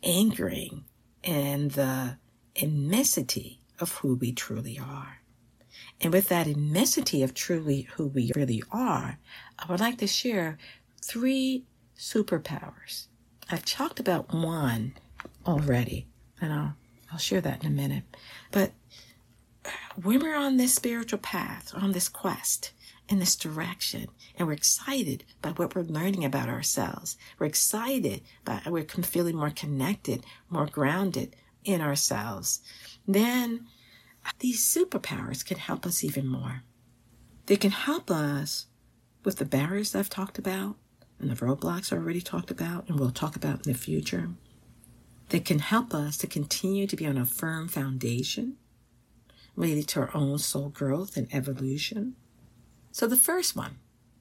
anchoring 0.03 0.85
in 1.23 1.69
the 1.69 2.19
immensity 2.55 3.61
of 3.81 3.93
who 3.93 4.15
we 4.17 4.33
truly 4.33 4.79
are. 4.79 5.19
And 6.01 6.13
with 6.13 6.29
that 6.29 6.47
immensity 6.47 7.23
of 7.23 7.35
truly 7.35 7.83
who 7.95 8.07
we 8.07 8.33
really 8.37 8.63
are, 8.71 9.19
I 9.59 9.71
would 9.71 9.81
like 9.81 9.99
to 9.99 10.07
share 10.07 10.59
three 11.03 11.65
superpowers. 11.97 13.07
I've 13.51 13.65
talked 13.65 13.99
about 13.99 14.33
one 14.33 14.95
already, 15.47 16.07
and 16.41 16.53
I'll, 16.53 16.75
I'll 17.13 17.19
share 17.19 17.41
that 17.41 17.63
in 17.63 17.71
a 17.71 17.75
minute. 17.75 18.05
But 18.51 18.73
when 20.03 20.21
we're 20.21 20.37
on 20.37 20.57
this 20.57 20.75
spiritual 20.75 21.19
path, 21.19 21.73
on 21.75 21.93
this 21.93 22.09
quest, 22.09 22.73
in 23.09 23.19
this 23.19 23.37
direction, 23.37 24.07
and 24.37 24.47
we're 24.47 24.55
excited 24.55 25.25
by 25.43 25.51
what 25.51 25.75
we're 25.75 25.83
learning 25.83 26.25
about 26.25 26.49
ourselves, 26.49 27.17
we're 27.39 27.47
excited 27.47 28.23
by 28.45 28.61
we're 28.67 28.85
feeling 28.85 29.37
more 29.37 29.51
connected, 29.51 30.25
more 30.51 30.67
grounded 30.67 31.35
in 31.65 31.81
ourselves, 31.81 32.61
then 33.07 33.67
these 34.39 34.63
superpowers 34.63 35.45
can 35.45 35.59
help 35.59 35.87
us 35.87 36.05
even 36.05 36.27
more. 36.27 36.63
They 37.47 37.57
can 37.57 37.71
help 37.71 38.11
us 38.11 38.67
with 39.25 39.37
the 39.37 39.45
barriers 39.45 39.95
I've 39.95 40.11
talked 40.11 40.39
about 40.39 40.77
and 41.19 41.31
the 41.31 41.35
roadblocks 41.35 41.93
I 41.93 41.97
already 41.97 42.21
talked 42.21 42.51
about 42.51 42.89
and 42.89 43.01
we'll 43.01 43.11
talk 43.11 43.37
about 43.37 43.67
in 43.67 43.73
the 43.73 43.79
future 43.79 44.31
that 45.29 45.45
can 45.45 45.59
help 45.59 45.95
us 45.95 46.17
to 46.19 46.27
continue 46.27 46.87
to 46.87 46.97
be 46.97 47.07
on 47.07 47.19
a 47.19 47.27
firm 47.27 47.69
foundation 47.69 48.57
related 49.57 49.89
to 49.89 50.01
our 50.01 50.11
own 50.15 50.39
soul 50.39 50.69
growth 50.69 51.17
and 51.17 51.29
evolution. 51.33 52.15
So 52.93 53.07
the 53.07 53.17
first 53.17 53.57
one 53.57 53.79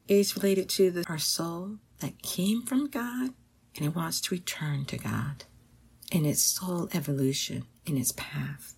is 0.08 0.36
related 0.36 0.70
to 0.70 0.92
the, 0.92 1.06
our 1.08 1.18
soul 1.18 1.78
that 2.00 2.22
came 2.22 2.64
from 2.64 2.90
God 2.90 3.32
and 3.76 3.86
it 3.86 3.96
wants 3.96 4.20
to 4.22 4.36
return 4.36 4.86
to 4.86 4.98
God 4.98 5.46
in 6.12 6.26
its 6.26 6.42
soul 6.42 6.90
evolution, 6.94 7.66
in 7.86 7.98
its 7.98 8.14
path, 8.14 8.76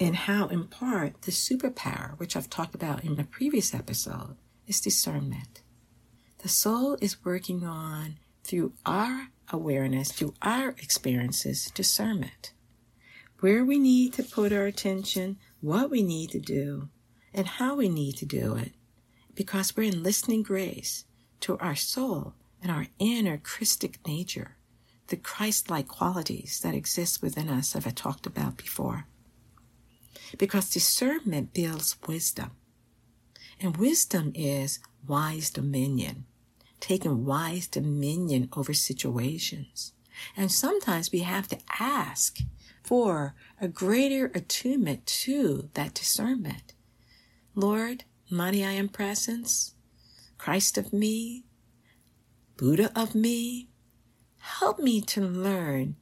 and 0.00 0.16
how 0.16 0.48
in 0.48 0.66
part 0.66 1.22
the 1.22 1.30
superpower, 1.30 2.18
which 2.18 2.34
I've 2.34 2.50
talked 2.50 2.74
about 2.74 3.04
in 3.04 3.14
the 3.14 3.24
previous 3.24 3.74
episode, 3.74 4.36
is 4.66 4.80
discernment. 4.80 5.62
The 6.38 6.48
soul 6.48 6.96
is 7.00 7.24
working 7.24 7.64
on 7.64 8.18
through 8.44 8.72
our 8.84 9.28
awareness, 9.50 10.12
through 10.12 10.34
our 10.42 10.70
experiences, 10.70 11.70
discernment. 11.74 12.52
Where 13.40 13.64
we 13.64 13.78
need 13.78 14.12
to 14.14 14.22
put 14.22 14.52
our 14.52 14.66
attention, 14.66 15.38
what 15.60 15.90
we 15.90 16.02
need 16.02 16.30
to 16.30 16.38
do, 16.38 16.88
and 17.34 17.46
how 17.46 17.76
we 17.76 17.88
need 17.88 18.16
to 18.18 18.26
do 18.26 18.54
it. 18.54 18.72
Because 19.34 19.76
we're 19.76 19.90
in 19.90 20.02
listening 20.02 20.42
grace 20.42 21.04
to 21.40 21.58
our 21.58 21.74
soul 21.74 22.34
and 22.62 22.70
our 22.70 22.86
inner 22.98 23.38
Christic 23.38 24.06
nature, 24.06 24.56
the 25.08 25.16
Christ 25.16 25.70
like 25.70 25.88
qualities 25.88 26.60
that 26.60 26.74
exist 26.74 27.22
within 27.22 27.48
us, 27.48 27.74
as 27.74 27.86
I 27.86 27.90
talked 27.90 28.26
about 28.26 28.56
before. 28.56 29.06
Because 30.38 30.70
discernment 30.70 31.52
builds 31.52 31.96
wisdom. 32.06 32.52
And 33.60 33.76
wisdom 33.76 34.32
is 34.34 34.78
wise 35.06 35.50
dominion 35.50 36.26
taking 36.82 37.24
wise 37.24 37.68
dominion 37.68 38.48
over 38.56 38.74
situations. 38.74 39.92
And 40.36 40.50
sometimes 40.50 41.12
we 41.12 41.20
have 41.20 41.46
to 41.48 41.58
ask 41.78 42.40
for 42.82 43.34
a 43.60 43.68
greater 43.68 44.26
attunement 44.34 45.06
to 45.06 45.70
that 45.74 45.94
discernment. 45.94 46.74
Lord, 47.54 48.04
mighty 48.28 48.64
I 48.64 48.72
am 48.72 48.88
presence, 48.88 49.74
Christ 50.38 50.76
of 50.76 50.92
me, 50.92 51.44
Buddha 52.56 52.90
of 52.96 53.14
me, 53.14 53.68
help 54.38 54.80
me 54.80 55.00
to 55.02 55.20
learn 55.20 55.94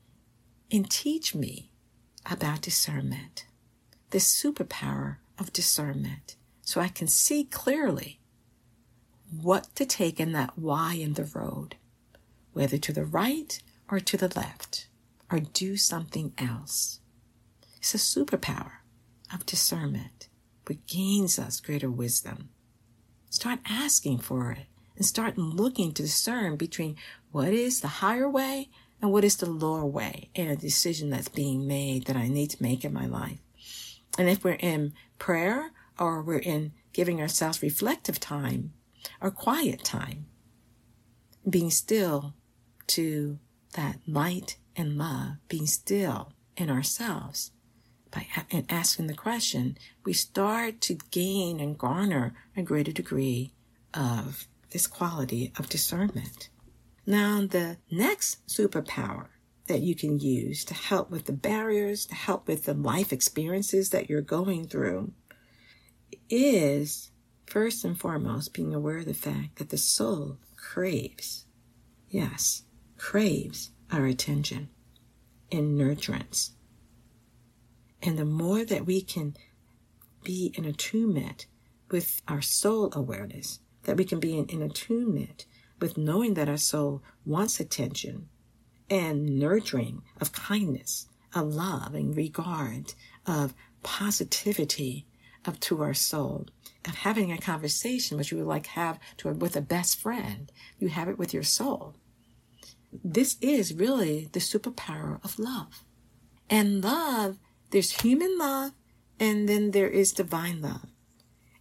and 0.72 0.90
teach 0.90 1.34
me 1.34 1.72
about 2.30 2.62
discernment, 2.62 3.44
the 4.10 4.18
superpower 4.18 5.18
of 5.38 5.52
discernment, 5.52 6.36
so 6.62 6.80
I 6.80 6.88
can 6.88 7.06
see 7.06 7.44
clearly 7.44 8.19
what 9.30 9.74
to 9.76 9.84
take 9.84 10.18
in 10.18 10.32
that 10.32 10.58
Y 10.58 10.94
in 10.94 11.14
the 11.14 11.24
road, 11.24 11.76
whether 12.52 12.78
to 12.78 12.92
the 12.92 13.04
right 13.04 13.60
or 13.88 14.00
to 14.00 14.16
the 14.16 14.32
left, 14.36 14.88
or 15.30 15.40
do 15.40 15.76
something 15.76 16.32
else. 16.38 17.00
It's 17.76 17.94
a 17.94 17.98
superpower 17.98 18.72
of 19.32 19.46
discernment, 19.46 20.28
which 20.66 20.86
gains 20.86 21.38
us 21.38 21.60
greater 21.60 21.90
wisdom. 21.90 22.50
Start 23.30 23.60
asking 23.68 24.18
for 24.18 24.52
it 24.52 24.66
and 24.96 25.06
start 25.06 25.38
looking 25.38 25.92
to 25.92 26.02
discern 26.02 26.56
between 26.56 26.96
what 27.30 27.48
is 27.48 27.80
the 27.80 27.88
higher 27.88 28.28
way 28.28 28.68
and 29.00 29.12
what 29.12 29.24
is 29.24 29.36
the 29.36 29.48
lower 29.48 29.86
way 29.86 30.28
in 30.34 30.48
a 30.48 30.56
decision 30.56 31.10
that's 31.10 31.28
being 31.28 31.66
made 31.66 32.06
that 32.06 32.16
I 32.16 32.28
need 32.28 32.50
to 32.50 32.62
make 32.62 32.84
in 32.84 32.92
my 32.92 33.06
life. 33.06 33.38
And 34.18 34.28
if 34.28 34.44
we're 34.44 34.52
in 34.52 34.92
prayer 35.18 35.72
or 35.98 36.22
we're 36.22 36.38
in 36.38 36.72
giving 36.92 37.20
ourselves 37.20 37.62
reflective 37.62 38.20
time, 38.20 38.72
our 39.20 39.30
quiet 39.30 39.84
time, 39.84 40.26
being 41.48 41.70
still 41.70 42.34
to 42.88 43.38
that 43.74 43.98
light 44.06 44.56
and 44.76 44.98
love, 44.98 45.36
being 45.48 45.66
still 45.66 46.32
in 46.56 46.70
ourselves. 46.70 47.52
By 48.10 48.26
and 48.50 48.66
asking 48.68 49.06
the 49.06 49.14
question, 49.14 49.78
we 50.04 50.12
start 50.12 50.80
to 50.82 50.98
gain 51.10 51.60
and 51.60 51.78
garner 51.78 52.34
a 52.56 52.62
greater 52.62 52.92
degree 52.92 53.52
of 53.94 54.48
this 54.70 54.86
quality 54.86 55.52
of 55.58 55.68
discernment. 55.68 56.50
Now, 57.06 57.46
the 57.46 57.78
next 57.90 58.46
superpower 58.48 59.26
that 59.68 59.80
you 59.80 59.94
can 59.94 60.18
use 60.18 60.64
to 60.64 60.74
help 60.74 61.10
with 61.10 61.26
the 61.26 61.32
barriers, 61.32 62.06
to 62.06 62.14
help 62.14 62.48
with 62.48 62.64
the 62.64 62.74
life 62.74 63.12
experiences 63.12 63.90
that 63.90 64.10
you're 64.10 64.20
going 64.20 64.66
through 64.66 65.12
is 66.28 67.12
First 67.50 67.84
and 67.84 67.98
foremost, 67.98 68.52
being 68.52 68.72
aware 68.72 68.98
of 68.98 69.06
the 69.06 69.12
fact 69.12 69.56
that 69.56 69.70
the 69.70 69.76
soul 69.76 70.38
craves, 70.54 71.46
yes, 72.08 72.62
craves 72.96 73.72
our 73.90 74.06
attention 74.06 74.68
and 75.50 75.76
nurturance. 75.76 76.50
And 78.00 78.16
the 78.16 78.24
more 78.24 78.64
that 78.64 78.86
we 78.86 79.02
can 79.02 79.34
be 80.22 80.54
in 80.56 80.64
attunement 80.64 81.46
with 81.90 82.22
our 82.28 82.40
soul 82.40 82.90
awareness, 82.92 83.58
that 83.82 83.96
we 83.96 84.04
can 84.04 84.20
be 84.20 84.38
in, 84.38 84.46
in 84.46 84.62
attunement 84.62 85.46
with 85.80 85.98
knowing 85.98 86.34
that 86.34 86.48
our 86.48 86.56
soul 86.56 87.02
wants 87.24 87.58
attention 87.58 88.28
and 88.88 89.40
nurturing 89.40 90.02
of 90.20 90.30
kindness, 90.30 91.08
of 91.34 91.52
love 91.52 91.96
and 91.96 92.16
regard, 92.16 92.94
of 93.26 93.54
positivity 93.82 95.08
up 95.44 95.58
to 95.58 95.82
our 95.82 95.94
soul 95.94 96.46
of 96.86 96.96
having 96.96 97.30
a 97.30 97.38
conversation 97.38 98.16
which 98.16 98.32
you 98.32 98.38
would 98.38 98.46
like 98.46 98.66
have 98.66 98.98
to 99.18 99.28
with 99.30 99.56
a 99.56 99.60
best 99.60 99.98
friend. 99.98 100.50
You 100.78 100.88
have 100.88 101.08
it 101.08 101.18
with 101.18 101.34
your 101.34 101.42
soul. 101.42 101.94
This 103.04 103.36
is 103.40 103.74
really 103.74 104.28
the 104.32 104.40
superpower 104.40 105.22
of 105.24 105.38
love. 105.38 105.84
And 106.48 106.82
love, 106.82 107.38
there's 107.70 108.02
human 108.02 108.36
love 108.38 108.72
and 109.18 109.48
then 109.48 109.72
there 109.72 109.88
is 109.88 110.12
divine 110.12 110.62
love. 110.62 110.86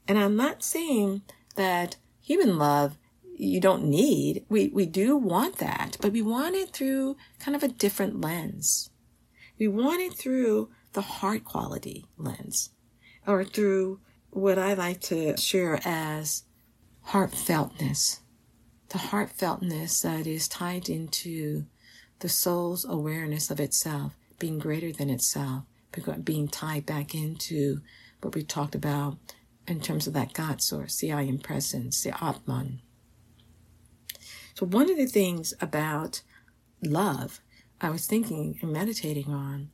And 0.07 0.17
I'm 0.17 0.35
not 0.35 0.63
saying 0.63 1.21
that 1.55 1.97
human 2.21 2.57
love 2.57 2.97
you 3.35 3.61
don't 3.61 3.85
need. 3.85 4.45
We, 4.49 4.69
we 4.69 4.85
do 4.85 5.15
want 5.15 5.57
that, 5.57 5.97
but 6.01 6.11
we 6.11 6.21
want 6.21 6.55
it 6.55 6.71
through 6.71 7.15
kind 7.39 7.55
of 7.55 7.63
a 7.63 7.67
different 7.67 8.19
lens. 8.19 8.89
We 9.57 9.67
want 9.67 10.01
it 10.01 10.13
through 10.13 10.69
the 10.93 11.01
heart 11.01 11.43
quality 11.43 12.05
lens 12.17 12.71
or 13.27 13.43
through 13.43 13.99
what 14.31 14.59
I 14.59 14.73
like 14.73 15.01
to 15.01 15.35
share 15.37 15.79
as 15.85 16.43
heartfeltness. 17.07 18.19
The 18.89 18.99
heartfeltness 18.99 20.01
that 20.01 20.27
is 20.27 20.47
tied 20.47 20.89
into 20.89 21.65
the 22.19 22.29
soul's 22.29 22.85
awareness 22.85 23.49
of 23.49 23.59
itself 23.59 24.13
being 24.39 24.57
greater 24.57 24.91
than 24.91 25.09
itself, 25.09 25.63
being 26.23 26.47
tied 26.47 26.85
back 26.85 27.13
into 27.13 27.81
what 28.21 28.33
we 28.33 28.41
talked 28.41 28.75
about 28.75 29.17
in 29.67 29.79
terms 29.79 30.07
of 30.07 30.13
that 30.13 30.33
God 30.33 30.61
source, 30.61 30.97
the 30.97 31.11
I 31.11 31.23
am 31.23 31.37
presence, 31.37 32.01
the 32.03 32.23
Atman. 32.23 32.81
So, 34.55 34.65
one 34.65 34.89
of 34.89 34.97
the 34.97 35.05
things 35.05 35.53
about 35.61 36.21
love 36.81 37.39
I 37.79 37.89
was 37.89 38.07
thinking 38.07 38.57
and 38.61 38.73
meditating 38.73 39.31
on, 39.31 39.69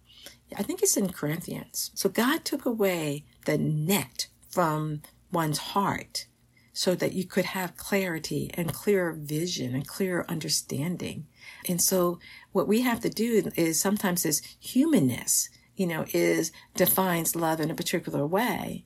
I 0.56 0.64
think 0.64 0.84
it's 0.84 0.98
in 0.98 1.12
Corinthians. 1.12 1.92
So, 1.96 2.10
God 2.10 2.44
took 2.44 2.66
away 2.66 3.24
the 3.46 3.58
net 3.58 4.28
from 4.56 5.02
one's 5.34 5.58
heart 5.58 6.28
so 6.72 6.96
that 6.96 7.12
you 7.12 7.26
could 7.26 7.44
have 7.44 7.76
clarity 7.76 8.50
and 8.54 8.74
clearer 8.74 9.12
vision 9.12 9.76
and 9.76 9.86
clearer 9.86 10.26
understanding. 10.30 11.28
And 11.68 11.82
so 11.82 12.20
what 12.54 12.68
we 12.68 12.82
have 12.82 13.02
to 13.02 13.10
do 13.10 13.52
is 13.58 13.78
sometimes 13.80 14.24
this 14.24 14.42
humanness, 14.58 15.50
you 15.76 15.88
know, 15.88 16.06
is 16.14 16.54
defines 16.74 17.36
love 17.36 17.60
in 17.60 17.70
a 17.70 17.76
particular 17.76 18.26
way, 18.26 18.86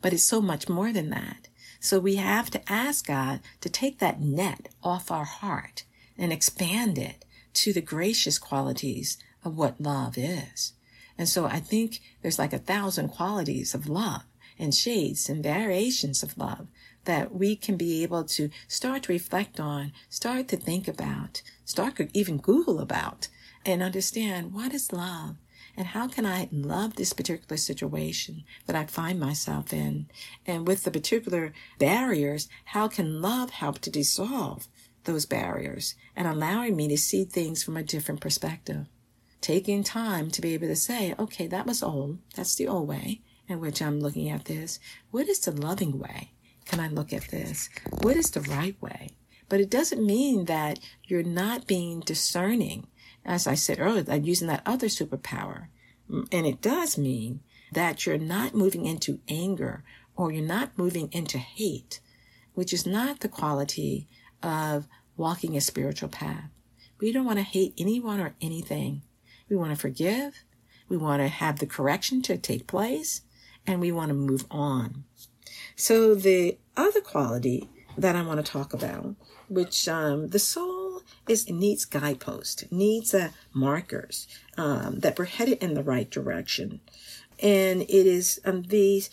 but 0.00 0.14
it's 0.14 0.24
so 0.24 0.40
much 0.40 0.70
more 0.70 0.90
than 0.90 1.10
that. 1.10 1.48
So 1.80 1.98
we 1.98 2.16
have 2.16 2.50
to 2.50 2.72
ask 2.72 3.06
God 3.06 3.40
to 3.60 3.68
take 3.68 3.98
that 3.98 4.22
net 4.22 4.70
off 4.82 5.10
our 5.10 5.26
heart 5.26 5.84
and 6.16 6.32
expand 6.32 6.96
it 6.96 7.26
to 7.54 7.74
the 7.74 7.82
gracious 7.82 8.38
qualities 8.38 9.18
of 9.44 9.56
what 9.56 9.80
love 9.80 10.16
is. 10.16 10.72
And 11.18 11.28
so 11.28 11.44
I 11.44 11.60
think 11.60 12.00
there's 12.22 12.38
like 12.38 12.54
a 12.54 12.58
thousand 12.58 13.08
qualities 13.08 13.74
of 13.74 13.86
love 13.86 14.22
and 14.60 14.74
shades 14.74 15.28
and 15.28 15.42
variations 15.42 16.22
of 16.22 16.36
love 16.36 16.68
that 17.06 17.34
we 17.34 17.56
can 17.56 17.76
be 17.76 18.02
able 18.02 18.22
to 18.24 18.50
start 18.68 19.04
to 19.04 19.12
reflect 19.12 19.58
on, 19.58 19.90
start 20.10 20.48
to 20.48 20.56
think 20.56 20.86
about, 20.86 21.42
start 21.64 21.96
to 21.96 22.08
even 22.12 22.36
Google 22.36 22.78
about, 22.78 23.28
and 23.64 23.82
understand 23.82 24.52
what 24.52 24.74
is 24.74 24.92
love 24.92 25.36
and 25.76 25.88
how 25.88 26.08
can 26.08 26.26
I 26.26 26.48
love 26.52 26.96
this 26.96 27.12
particular 27.12 27.56
situation 27.56 28.44
that 28.66 28.76
I 28.76 28.84
find 28.84 29.18
myself 29.18 29.72
in? 29.72 30.08
And 30.46 30.66
with 30.66 30.84
the 30.84 30.90
particular 30.90 31.52
barriers, 31.78 32.48
how 32.66 32.88
can 32.88 33.22
love 33.22 33.50
help 33.50 33.78
to 33.80 33.90
dissolve 33.90 34.68
those 35.04 35.24
barriers 35.24 35.94
and 36.14 36.26
allowing 36.26 36.76
me 36.76 36.88
to 36.88 36.98
see 36.98 37.24
things 37.24 37.62
from 37.62 37.76
a 37.76 37.82
different 37.82 38.20
perspective? 38.20 38.86
Taking 39.40 39.82
time 39.82 40.30
to 40.32 40.42
be 40.42 40.52
able 40.52 40.68
to 40.68 40.76
say, 40.76 41.14
okay, 41.18 41.46
that 41.46 41.66
was 41.66 41.82
old. 41.82 42.18
That's 42.34 42.56
the 42.56 42.68
old 42.68 42.86
way 42.86 43.22
in 43.50 43.60
which 43.60 43.82
I'm 43.82 44.00
looking 44.00 44.30
at 44.30 44.44
this. 44.44 44.78
What 45.10 45.28
is 45.28 45.40
the 45.40 45.50
loving 45.50 45.98
way? 45.98 46.30
Can 46.64 46.78
I 46.78 46.88
look 46.88 47.12
at 47.12 47.28
this? 47.28 47.68
What 48.02 48.16
is 48.16 48.30
the 48.30 48.42
right 48.42 48.80
way? 48.80 49.10
But 49.48 49.60
it 49.60 49.68
doesn't 49.68 50.04
mean 50.04 50.44
that 50.44 50.78
you're 51.04 51.24
not 51.24 51.66
being 51.66 52.00
discerning. 52.00 52.86
As 53.24 53.46
I 53.46 53.54
said 53.54 53.80
earlier, 53.80 54.04
like 54.04 54.24
using 54.24 54.46
that 54.46 54.62
other 54.64 54.86
superpower. 54.86 55.66
Mm, 56.08 56.28
and 56.30 56.46
it 56.46 56.62
does 56.62 56.96
mean 56.96 57.40
that 57.72 58.06
you're 58.06 58.18
not 58.18 58.54
moving 58.54 58.86
into 58.86 59.20
anger 59.28 59.82
or 60.16 60.30
you're 60.30 60.44
not 60.44 60.78
moving 60.78 61.08
into 61.12 61.38
hate, 61.38 62.00
which 62.54 62.72
is 62.72 62.86
not 62.86 63.20
the 63.20 63.28
quality 63.28 64.06
of 64.42 64.86
walking 65.16 65.56
a 65.56 65.60
spiritual 65.60 66.08
path. 66.08 66.50
We 67.00 67.12
don't 67.12 67.26
want 67.26 67.38
to 67.38 67.44
hate 67.44 67.74
anyone 67.76 68.20
or 68.20 68.34
anything. 68.40 69.02
We 69.48 69.56
want 69.56 69.70
to 69.70 69.76
forgive. 69.76 70.44
We 70.88 70.96
want 70.96 71.20
to 71.20 71.28
have 71.28 71.58
the 71.58 71.66
correction 71.66 72.22
to 72.22 72.38
take 72.38 72.66
place 72.66 73.22
and 73.70 73.80
we 73.80 73.92
want 73.92 74.08
to 74.08 74.14
move 74.14 74.44
on. 74.50 75.04
So 75.76 76.14
the 76.14 76.58
other 76.76 77.00
quality 77.00 77.68
that 77.96 78.16
I 78.16 78.22
want 78.22 78.44
to 78.44 78.52
talk 78.52 78.72
about, 78.72 79.14
which 79.48 79.88
um, 79.88 80.28
the 80.28 80.38
soul 80.38 81.02
is 81.28 81.48
needs 81.48 81.84
guideposts, 81.84 82.64
needs 82.70 83.14
uh, 83.14 83.30
markers 83.52 84.26
um, 84.56 85.00
that 85.00 85.18
we're 85.18 85.24
headed 85.26 85.58
in 85.62 85.74
the 85.74 85.82
right 85.82 86.10
direction, 86.10 86.80
and 87.38 87.82
it 87.82 88.06
is 88.06 88.40
um, 88.44 88.62
these, 88.62 89.10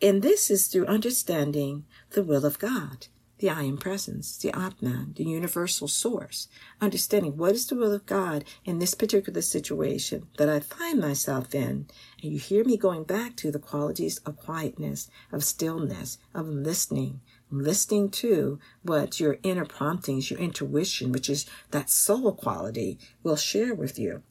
and 0.00 0.22
this 0.22 0.50
is 0.50 0.66
through 0.66 0.86
understanding 0.86 1.84
the 2.10 2.22
will 2.22 2.44
of 2.44 2.58
God 2.58 3.08
the 3.38 3.50
I 3.50 3.64
am 3.64 3.76
presence, 3.76 4.36
the 4.38 4.56
Atman, 4.56 5.14
the 5.16 5.24
universal 5.24 5.88
source, 5.88 6.48
understanding 6.80 7.36
what 7.36 7.52
is 7.52 7.66
the 7.66 7.74
will 7.74 7.92
of 7.92 8.06
God 8.06 8.44
in 8.64 8.78
this 8.78 8.94
particular 8.94 9.42
situation 9.42 10.28
that 10.38 10.48
I 10.48 10.60
find 10.60 11.00
myself 11.00 11.54
in. 11.54 11.86
And 12.24 12.32
you 12.32 12.38
hear 12.38 12.64
me 12.64 12.78
going 12.78 13.04
back 13.04 13.36
to 13.36 13.50
the 13.50 13.58
qualities 13.58 14.16
of 14.24 14.38
quietness, 14.38 15.10
of 15.30 15.44
stillness, 15.44 16.16
of 16.34 16.48
listening, 16.48 17.20
listening 17.50 18.08
to 18.12 18.58
what 18.82 19.20
your 19.20 19.36
inner 19.42 19.66
promptings, 19.66 20.30
your 20.30 20.40
intuition, 20.40 21.12
which 21.12 21.28
is 21.28 21.44
that 21.70 21.90
soul 21.90 22.32
quality, 22.32 22.98
will 23.22 23.36
share 23.36 23.74
with 23.74 23.98
you. 23.98 24.22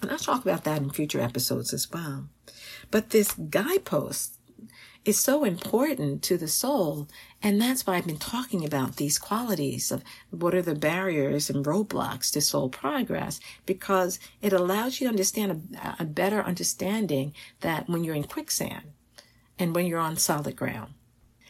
And 0.00 0.10
I'll 0.10 0.16
talk 0.16 0.40
about 0.40 0.64
that 0.64 0.80
in 0.80 0.88
future 0.88 1.20
episodes 1.20 1.74
as 1.74 1.90
well. 1.92 2.30
But 2.90 3.10
this 3.10 3.34
guidepost 3.34 4.35
is 5.06 5.18
so 5.20 5.44
important 5.44 6.22
to 6.22 6.36
the 6.36 6.48
soul. 6.48 7.08
And 7.42 7.60
that's 7.60 7.86
why 7.86 7.94
I've 7.94 8.06
been 8.06 8.18
talking 8.18 8.64
about 8.64 8.96
these 8.96 9.18
qualities 9.18 9.92
of 9.92 10.02
what 10.30 10.54
are 10.54 10.62
the 10.62 10.74
barriers 10.74 11.48
and 11.48 11.64
roadblocks 11.64 12.32
to 12.32 12.40
soul 12.40 12.68
progress, 12.68 13.40
because 13.64 14.18
it 14.42 14.52
allows 14.52 15.00
you 15.00 15.06
to 15.06 15.10
understand 15.10 15.76
a, 15.82 16.02
a 16.02 16.04
better 16.04 16.42
understanding 16.42 17.32
that 17.60 17.88
when 17.88 18.02
you're 18.02 18.16
in 18.16 18.24
quicksand 18.24 18.92
and 19.58 19.74
when 19.74 19.86
you're 19.86 20.00
on 20.00 20.16
solid 20.16 20.56
ground. 20.56 20.92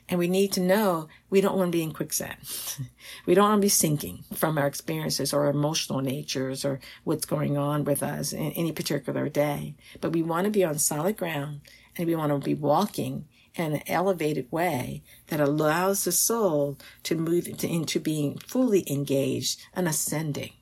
And 0.09 0.21
we 0.21 0.29
need 0.29 0.53
to 0.53 0.61
know 0.61 1.09
we 1.31 1.41
don't 1.41 1.57
want 1.57 1.73
to 1.73 1.77
be 1.79 1.83
in 1.83 1.93
quicksand. 1.93 2.37
we 3.27 3.35
don't 3.35 3.49
want 3.49 3.61
to 3.61 3.65
be 3.65 3.71
sinking 3.71 4.25
from 4.35 4.57
our 4.57 4.67
experiences 4.67 5.33
or 5.33 5.47
emotional 5.47 6.01
natures 6.01 6.65
or 6.65 6.79
what's 7.03 7.25
going 7.25 7.57
on 7.57 7.83
with 7.85 8.05
us 8.05 8.33
in 8.33 8.53
any 8.53 8.71
particular 8.71 9.29
day. 9.29 9.75
But 10.01 10.13
we 10.13 10.23
want 10.23 10.45
to 10.45 10.51
be 10.51 10.63
on 10.63 10.79
solid 10.79 11.17
ground 11.17 11.63
and 11.97 12.07
we 12.07 12.15
want 12.15 12.33
to 12.33 12.39
be 12.39 12.55
walking 12.55 13.27
in 13.55 13.75
an 13.75 13.83
elevated 13.87 14.51
way 14.53 15.03
that 15.29 15.41
allows 15.41 16.05
the 16.05 16.13
soul 16.13 16.79
to 17.03 17.15
move 17.15 17.49
into, 17.49 18.01
being 18.01 18.39
fully 18.39 18.91
engaged 18.91 19.61
and 19.75 19.89
ascending. 19.89 20.53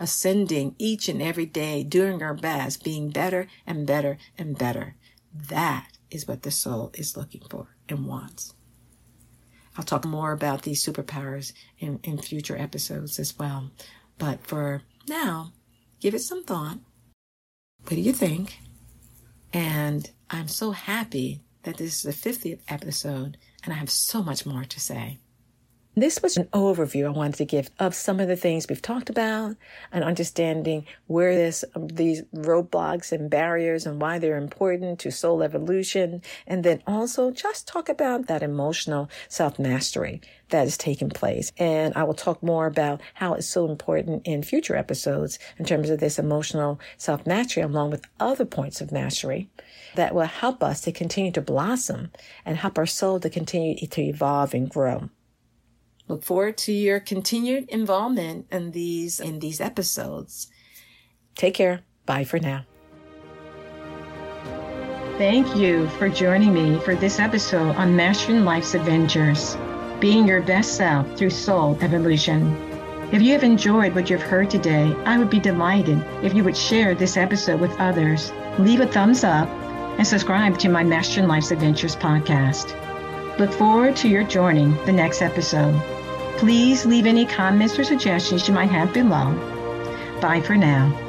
Ascending 0.00 0.74
each 0.78 1.08
and 1.08 1.22
every 1.22 1.46
day, 1.46 1.82
doing 1.82 2.22
our 2.22 2.34
best, 2.34 2.84
being 2.84 3.10
better 3.10 3.46
and 3.66 3.86
better 3.86 4.18
and 4.36 4.58
better. 4.58 4.96
That 5.34 5.98
is 6.10 6.26
what 6.26 6.42
the 6.42 6.50
soul 6.50 6.90
is 6.94 7.16
looking 7.16 7.42
for 7.48 7.76
and 7.88 8.06
wants. 8.06 8.54
I'll 9.76 9.84
talk 9.84 10.04
more 10.04 10.32
about 10.32 10.62
these 10.62 10.84
superpowers 10.84 11.52
in, 11.78 12.00
in 12.02 12.18
future 12.18 12.56
episodes 12.56 13.18
as 13.18 13.38
well. 13.38 13.70
But 14.18 14.44
for 14.44 14.82
now, 15.08 15.52
give 16.00 16.14
it 16.14 16.22
some 16.22 16.42
thought. 16.42 16.78
What 17.82 17.94
do 17.94 18.00
you 18.00 18.12
think? 18.12 18.58
And 19.52 20.10
I'm 20.30 20.48
so 20.48 20.72
happy 20.72 21.40
that 21.62 21.76
this 21.76 22.04
is 22.04 22.22
the 22.22 22.30
50th 22.30 22.60
episode, 22.68 23.36
and 23.64 23.72
I 23.72 23.76
have 23.76 23.90
so 23.90 24.22
much 24.22 24.46
more 24.46 24.64
to 24.64 24.80
say. 24.80 25.18
This 26.00 26.22
was 26.22 26.36
an 26.36 26.44
overview 26.52 27.06
I 27.06 27.08
wanted 27.08 27.34
to 27.38 27.44
give 27.44 27.70
of 27.80 27.92
some 27.92 28.20
of 28.20 28.28
the 28.28 28.36
things 28.36 28.68
we've 28.68 28.80
talked 28.80 29.10
about 29.10 29.56
and 29.90 30.04
understanding 30.04 30.86
where 31.08 31.34
this, 31.34 31.64
um, 31.74 31.88
these 31.88 32.22
roadblocks 32.32 33.10
and 33.10 33.28
barriers 33.28 33.84
and 33.84 34.00
why 34.00 34.20
they're 34.20 34.36
important 34.36 35.00
to 35.00 35.10
soul 35.10 35.42
evolution. 35.42 36.22
And 36.46 36.62
then 36.62 36.84
also 36.86 37.32
just 37.32 37.66
talk 37.66 37.88
about 37.88 38.28
that 38.28 38.44
emotional 38.44 39.10
self 39.28 39.58
mastery 39.58 40.20
that 40.50 40.68
is 40.68 40.78
taking 40.78 41.10
place. 41.10 41.50
And 41.58 41.92
I 41.96 42.04
will 42.04 42.14
talk 42.14 42.44
more 42.44 42.66
about 42.68 43.00
how 43.14 43.34
it's 43.34 43.48
so 43.48 43.68
important 43.68 44.24
in 44.24 44.44
future 44.44 44.76
episodes 44.76 45.40
in 45.58 45.64
terms 45.64 45.90
of 45.90 45.98
this 45.98 46.16
emotional 46.16 46.78
self 46.96 47.26
mastery 47.26 47.64
along 47.64 47.90
with 47.90 48.06
other 48.20 48.44
points 48.44 48.80
of 48.80 48.92
mastery 48.92 49.50
that 49.96 50.14
will 50.14 50.22
help 50.22 50.62
us 50.62 50.80
to 50.82 50.92
continue 50.92 51.32
to 51.32 51.42
blossom 51.42 52.12
and 52.44 52.56
help 52.56 52.78
our 52.78 52.86
soul 52.86 53.18
to 53.18 53.28
continue 53.28 53.74
to 53.84 54.00
evolve 54.00 54.54
and 54.54 54.70
grow. 54.70 55.10
Look 56.08 56.24
forward 56.24 56.56
to 56.58 56.72
your 56.72 57.00
continued 57.00 57.68
involvement 57.68 58.46
in 58.50 58.72
these 58.72 59.20
in 59.20 59.38
these 59.40 59.60
episodes. 59.60 60.48
Take 61.34 61.54
care. 61.54 61.82
Bye 62.06 62.24
for 62.24 62.38
now. 62.38 62.64
Thank 65.18 65.56
you 65.56 65.88
for 65.98 66.08
joining 66.08 66.54
me 66.54 66.78
for 66.80 66.94
this 66.94 67.18
episode 67.18 67.74
on 67.76 67.96
Mastering 67.96 68.44
Life's 68.44 68.74
Adventures, 68.74 69.56
being 70.00 70.26
your 70.26 70.40
best 70.42 70.76
self 70.76 71.18
through 71.18 71.30
soul 71.30 71.76
evolution. 71.80 72.56
If 73.12 73.20
you 73.20 73.32
have 73.32 73.42
enjoyed 73.42 73.94
what 73.94 74.08
you've 74.08 74.22
heard 74.22 74.48
today, 74.48 74.94
I 75.04 75.18
would 75.18 75.28
be 75.28 75.40
delighted 75.40 76.02
if 76.22 76.34
you 76.34 76.44
would 76.44 76.56
share 76.56 76.94
this 76.94 77.16
episode 77.16 77.60
with 77.60 77.74
others, 77.80 78.32
leave 78.58 78.80
a 78.80 78.86
thumbs 78.86 79.24
up, 79.24 79.48
and 79.48 80.06
subscribe 80.06 80.58
to 80.58 80.68
my 80.68 80.84
Mastering 80.84 81.26
Life's 81.26 81.50
Adventures 81.50 81.96
podcast. 81.96 82.76
Look 83.38 83.52
forward 83.52 83.96
to 83.96 84.08
your 84.08 84.24
joining 84.24 84.72
the 84.84 84.92
next 84.92 85.20
episode. 85.20 85.74
Please 86.38 86.86
leave 86.86 87.06
any 87.06 87.26
comments 87.26 87.78
or 87.78 87.84
suggestions 87.84 88.46
you 88.46 88.54
might 88.54 88.70
have 88.70 88.92
below. 88.92 89.34
Bye 90.20 90.40
for 90.40 90.56
now. 90.56 91.07